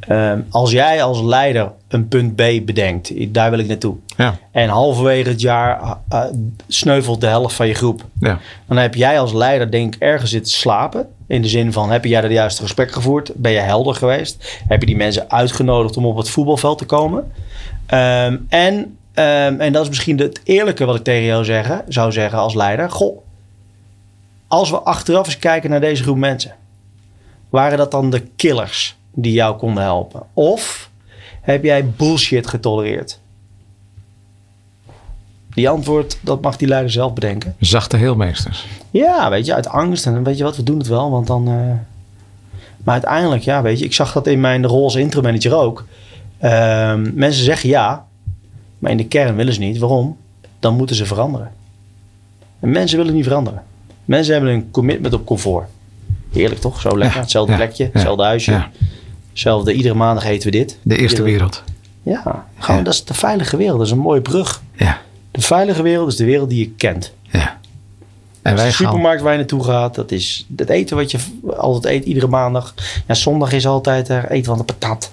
ehm, 0.00 0.40
als 0.50 0.70
jij 0.70 1.02
als 1.02 1.22
leider 1.22 1.72
een 1.88 2.08
punt 2.08 2.34
B 2.34 2.42
bedenkt, 2.64 3.34
daar 3.34 3.50
wil 3.50 3.58
ik 3.58 3.66
naartoe. 3.66 3.96
Ja, 4.16 4.38
En 4.50 4.68
halverwege 4.68 5.28
het 5.28 5.40
jaar 5.40 5.96
eh, 6.08 6.24
sneuvelt 6.68 7.20
de 7.20 7.26
helft 7.26 7.54
van 7.54 7.66
je 7.66 7.74
groep. 7.74 8.04
ja, 8.20 8.38
Dan 8.66 8.76
heb 8.76 8.94
jij 8.94 9.20
als 9.20 9.32
leider 9.32 9.70
denk 9.70 9.94
ik 9.94 10.00
ergens 10.00 10.30
zitten 10.30 10.52
slapen. 10.52 11.08
In 11.26 11.42
de 11.42 11.48
zin 11.48 11.72
van, 11.72 11.90
heb 11.90 12.04
jij 12.04 12.20
de 12.20 12.28
juiste 12.28 12.62
gesprek 12.62 12.92
gevoerd? 12.92 13.30
Ben 13.34 13.52
je 13.52 13.58
helder 13.58 13.94
geweest? 13.94 14.60
Heb 14.68 14.80
je 14.80 14.86
die 14.86 14.96
mensen 14.96 15.30
uitgenodigd 15.30 15.96
om 15.96 16.06
op 16.06 16.16
het 16.16 16.28
voetbalveld 16.28 16.78
te 16.78 16.84
komen? 16.86 17.32
Ehm, 17.86 18.36
en, 18.48 18.96
ehm, 19.14 19.60
en 19.60 19.72
dat 19.72 19.82
is 19.82 19.88
misschien 19.88 20.18
het 20.18 20.40
eerlijke 20.44 20.84
wat 20.84 20.96
ik 20.96 21.04
tegen 21.04 21.24
jou 21.24 21.44
zeggen, 21.44 21.82
zou 21.88 22.12
zeggen 22.12 22.38
als 22.38 22.54
leider. 22.54 22.90
Goh, 22.90 23.18
als 24.48 24.70
we 24.70 24.78
achteraf 24.78 25.26
eens 25.26 25.38
kijken 25.38 25.70
naar 25.70 25.80
deze 25.80 26.02
groep 26.02 26.16
mensen. 26.16 26.54
Waren 27.48 27.78
dat 27.78 27.90
dan 27.90 28.10
de 28.10 28.20
killers 28.36 28.96
die 29.12 29.32
jou 29.32 29.56
konden 29.56 29.82
helpen? 29.82 30.22
Of 30.32 30.90
heb 31.40 31.64
jij 31.64 31.86
bullshit 31.88 32.46
getolereerd? 32.46 33.18
Die 35.54 35.68
antwoord, 35.68 36.18
dat 36.20 36.40
mag 36.40 36.56
die 36.56 36.68
leider 36.68 36.90
zelf 36.90 37.12
bedenken. 37.12 37.54
zachte 37.58 37.96
heelmeesters. 37.96 38.66
Ja, 38.90 39.30
weet 39.30 39.46
je, 39.46 39.54
uit 39.54 39.68
angst. 39.68 40.06
En 40.06 40.22
weet 40.24 40.38
je 40.38 40.44
wat, 40.44 40.56
we 40.56 40.62
doen 40.62 40.78
het 40.78 40.86
wel, 40.86 41.10
want 41.10 41.26
dan... 41.26 41.48
eh, 41.48 41.52
Maar 42.84 42.94
uiteindelijk, 42.94 43.42
ja, 43.42 43.62
weet 43.62 43.78
je, 43.78 43.84
ik 43.84 43.92
zag 43.92 44.12
dat 44.12 44.26
in 44.26 44.40
mijn 44.40 44.66
rol 44.66 44.84
als 44.84 44.94
intro-manager 44.94 45.54
ook. 45.56 45.84
Ehm, 46.38 47.10
mensen 47.14 47.44
zeggen 47.44 47.68
ja, 47.68 48.06
maar 48.84 48.92
in 48.92 48.98
de 48.98 49.06
kern 49.06 49.36
willen 49.36 49.52
ze 49.54 49.60
niet. 49.60 49.78
Waarom? 49.78 50.16
Dan 50.60 50.76
moeten 50.76 50.96
ze 50.96 51.06
veranderen. 51.06 51.50
En 52.60 52.70
mensen 52.70 52.98
willen 52.98 53.14
niet 53.14 53.24
veranderen. 53.24 53.62
Mensen 54.04 54.32
hebben 54.34 54.52
een 54.52 54.70
commitment 54.70 55.14
op 55.14 55.26
comfort. 55.26 55.68
Heerlijk 56.32 56.60
toch? 56.60 56.80
Zo 56.80 56.98
lekker. 56.98 57.16
Ja, 57.16 57.20
hetzelfde 57.22 57.52
ja, 57.52 57.58
plekje, 57.58 57.90
hetzelfde 57.92 58.22
huisje. 58.24 58.64
Hetzelfde, 59.30 59.72
iedere 59.72 59.94
maandag 59.94 60.24
eten 60.24 60.50
we 60.50 60.56
dit. 60.56 60.78
De 60.82 60.96
eerste 60.96 61.22
wereld. 61.22 61.62
Ja, 62.02 62.46
gewoon, 62.58 62.84
dat 62.84 62.92
is 62.94 63.04
de 63.04 63.14
veilige 63.14 63.56
wereld. 63.56 63.76
Dat 63.78 63.86
is 63.86 63.92
een 63.92 63.98
mooie 63.98 64.20
brug. 64.20 64.62
Ja, 64.76 65.00
De 65.30 65.40
veilige 65.40 65.82
wereld 65.82 66.08
is 66.08 66.16
de 66.16 66.24
wereld 66.24 66.50
die 66.50 66.58
je 66.58 66.70
kent. 66.70 67.12
ja. 67.30 67.58
En 68.42 68.54
de 68.54 68.62
wij 68.62 68.72
gaan, 68.72 68.86
supermarkt 68.86 69.22
waar 69.22 69.32
je 69.32 69.38
naartoe 69.38 69.64
gaat, 69.64 69.94
dat 69.94 70.10
is 70.10 70.46
het 70.56 70.68
eten 70.70 70.96
wat 70.96 71.10
je 71.10 71.18
altijd 71.56 71.94
eet, 71.94 72.04
iedere 72.04 72.26
maandag. 72.26 72.74
Ja, 73.06 73.14
zondag 73.14 73.52
is 73.52 73.66
altijd 73.66 74.08
er 74.08 74.30
eten 74.30 74.44
van 74.44 74.58
de 74.58 74.64
patat. 74.64 75.12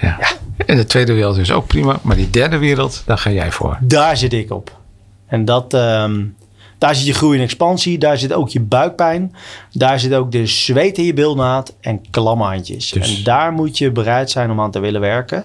ja. 0.00 0.18
En 0.66 0.76
de 0.76 0.86
tweede 0.86 1.12
wereld 1.12 1.36
is 1.36 1.52
ook 1.52 1.66
prima, 1.66 1.98
maar 2.02 2.16
die 2.16 2.30
derde 2.30 2.58
wereld, 2.58 3.02
daar 3.06 3.18
ga 3.18 3.30
jij 3.30 3.50
voor. 3.52 3.78
Daar 3.80 4.16
zit 4.16 4.32
ik 4.32 4.50
op. 4.52 4.78
En 5.26 5.44
dat, 5.44 5.74
ehm, 5.74 6.24
daar 6.78 6.94
zit 6.94 7.06
je 7.06 7.12
groei 7.14 7.38
en 7.38 7.44
expansie. 7.44 7.98
Daar 7.98 8.18
zit 8.18 8.32
ook 8.32 8.48
je 8.48 8.60
buikpijn. 8.60 9.34
Daar 9.72 10.00
zit 10.00 10.14
ook 10.14 10.32
de 10.32 10.46
zweet 10.46 10.98
in 10.98 11.04
je 11.04 11.14
bilnaad 11.14 11.74
en 11.80 12.10
klamme 12.10 12.44
handjes. 12.44 12.90
Dus- 12.90 13.16
En 13.18 13.24
daar 13.24 13.52
moet 13.52 13.78
je 13.78 13.90
bereid 13.90 14.30
zijn 14.30 14.50
om 14.50 14.60
aan 14.60 14.70
te 14.70 14.80
willen 14.80 15.00
werken. 15.00 15.44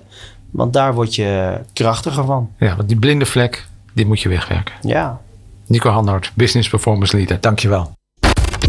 Want 0.51 0.73
daar 0.73 0.93
word 0.93 1.15
je 1.15 1.59
krachtiger 1.73 2.25
van. 2.25 2.49
Ja, 2.59 2.75
want 2.75 2.87
die 2.87 2.97
blinde 2.97 3.25
vlek, 3.25 3.67
die 3.93 4.05
moet 4.05 4.21
je 4.21 4.29
wegwerken. 4.29 4.73
Ja. 4.81 5.21
Nico 5.67 5.89
Hanhart, 5.89 6.31
Business 6.33 6.69
Performance 6.69 7.15
Leader, 7.17 7.37
dankjewel. 7.41 7.94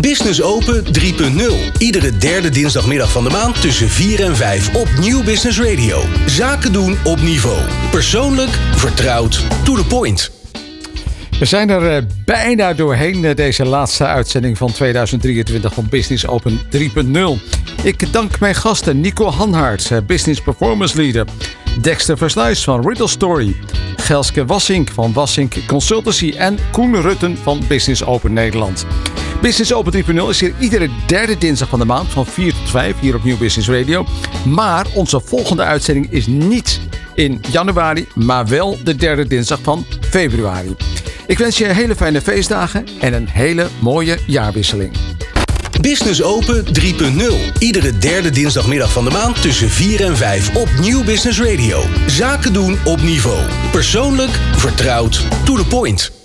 Business 0.00 0.42
Open 0.42 0.84
3.0. 0.84 1.78
Iedere 1.78 2.16
derde 2.16 2.48
dinsdagmiddag 2.48 3.12
van 3.12 3.24
de 3.24 3.30
maand 3.30 3.60
tussen 3.60 3.88
4 3.88 4.24
en 4.24 4.36
5 4.36 4.74
op 4.74 4.88
Nieuw 5.00 5.22
Business 5.22 5.60
Radio. 5.60 6.02
Zaken 6.26 6.72
doen 6.72 6.96
op 7.04 7.20
niveau. 7.20 7.58
Persoonlijk, 7.90 8.50
vertrouwd, 8.74 9.46
to 9.64 9.74
the 9.74 9.84
point. 9.86 10.30
We 11.38 11.44
zijn 11.44 11.70
er 11.70 11.96
eh, 11.96 12.02
bijna 12.24 12.72
doorheen, 12.72 13.24
eh, 13.24 13.34
deze 13.34 13.64
laatste 13.64 14.06
uitzending 14.06 14.58
van 14.58 14.72
2023 14.72 15.74
van 15.74 15.86
Business 15.90 16.26
Open 16.26 16.60
3.0. 16.70 17.38
Ik 17.82 18.12
dank 18.12 18.40
mijn 18.40 18.54
gasten 18.54 19.00
Nico 19.00 19.30
Hanhart, 19.30 19.90
eh, 19.90 19.98
Business 20.06 20.40
Performance 20.40 20.96
Leader. 20.96 21.26
Dexter 21.80 22.18
Versluis 22.18 22.64
van 22.64 22.88
Riddle 22.88 23.08
Story. 23.08 23.56
Gelske 23.96 24.44
Wassink 24.44 24.90
van 24.90 25.12
Wassink 25.12 25.54
Consultancy. 25.66 26.34
En 26.36 26.58
Koen 26.72 27.00
Rutten 27.00 27.36
van 27.42 27.60
Business 27.68 28.04
Open 28.04 28.32
Nederland. 28.32 28.86
Business 29.46 29.72
Open 29.72 30.04
3.0 30.04 30.28
is 30.28 30.40
hier 30.40 30.54
iedere 30.58 30.88
derde 31.06 31.38
dinsdag 31.38 31.68
van 31.68 31.78
de 31.78 31.84
maand 31.84 32.08
van 32.08 32.26
4 32.26 32.52
tot 32.52 32.70
5 32.70 33.00
hier 33.00 33.14
op 33.14 33.24
Nieuw 33.24 33.36
Business 33.36 33.68
Radio. 33.68 34.06
Maar 34.44 34.86
onze 34.94 35.20
volgende 35.24 35.62
uitzending 35.62 36.10
is 36.10 36.26
niet 36.26 36.80
in 37.14 37.40
januari, 37.50 38.06
maar 38.14 38.46
wel 38.46 38.78
de 38.84 38.96
derde 38.96 39.26
dinsdag 39.26 39.58
van 39.62 39.86
februari. 40.00 40.76
Ik 41.26 41.38
wens 41.38 41.58
je 41.58 41.64
hele 41.64 41.96
fijne 41.96 42.20
feestdagen 42.20 42.86
en 43.00 43.12
een 43.12 43.28
hele 43.28 43.68
mooie 43.80 44.18
jaarwisseling. 44.26 44.92
Business 45.80 46.22
Open 46.22 46.64
3.0. 46.64 47.58
Iedere 47.58 47.98
derde 47.98 48.30
dinsdagmiddag 48.30 48.92
van 48.92 49.04
de 49.04 49.10
maand 49.10 49.42
tussen 49.42 49.70
4 49.70 50.04
en 50.04 50.16
5 50.16 50.56
op 50.56 50.68
Nieuw 50.80 51.04
Business 51.04 51.40
Radio. 51.40 51.82
Zaken 52.06 52.52
doen 52.52 52.78
op 52.84 53.02
niveau. 53.02 53.40
Persoonlijk, 53.70 54.32
vertrouwd, 54.56 55.22
to 55.44 55.56
the 55.56 55.66
point. 55.66 56.16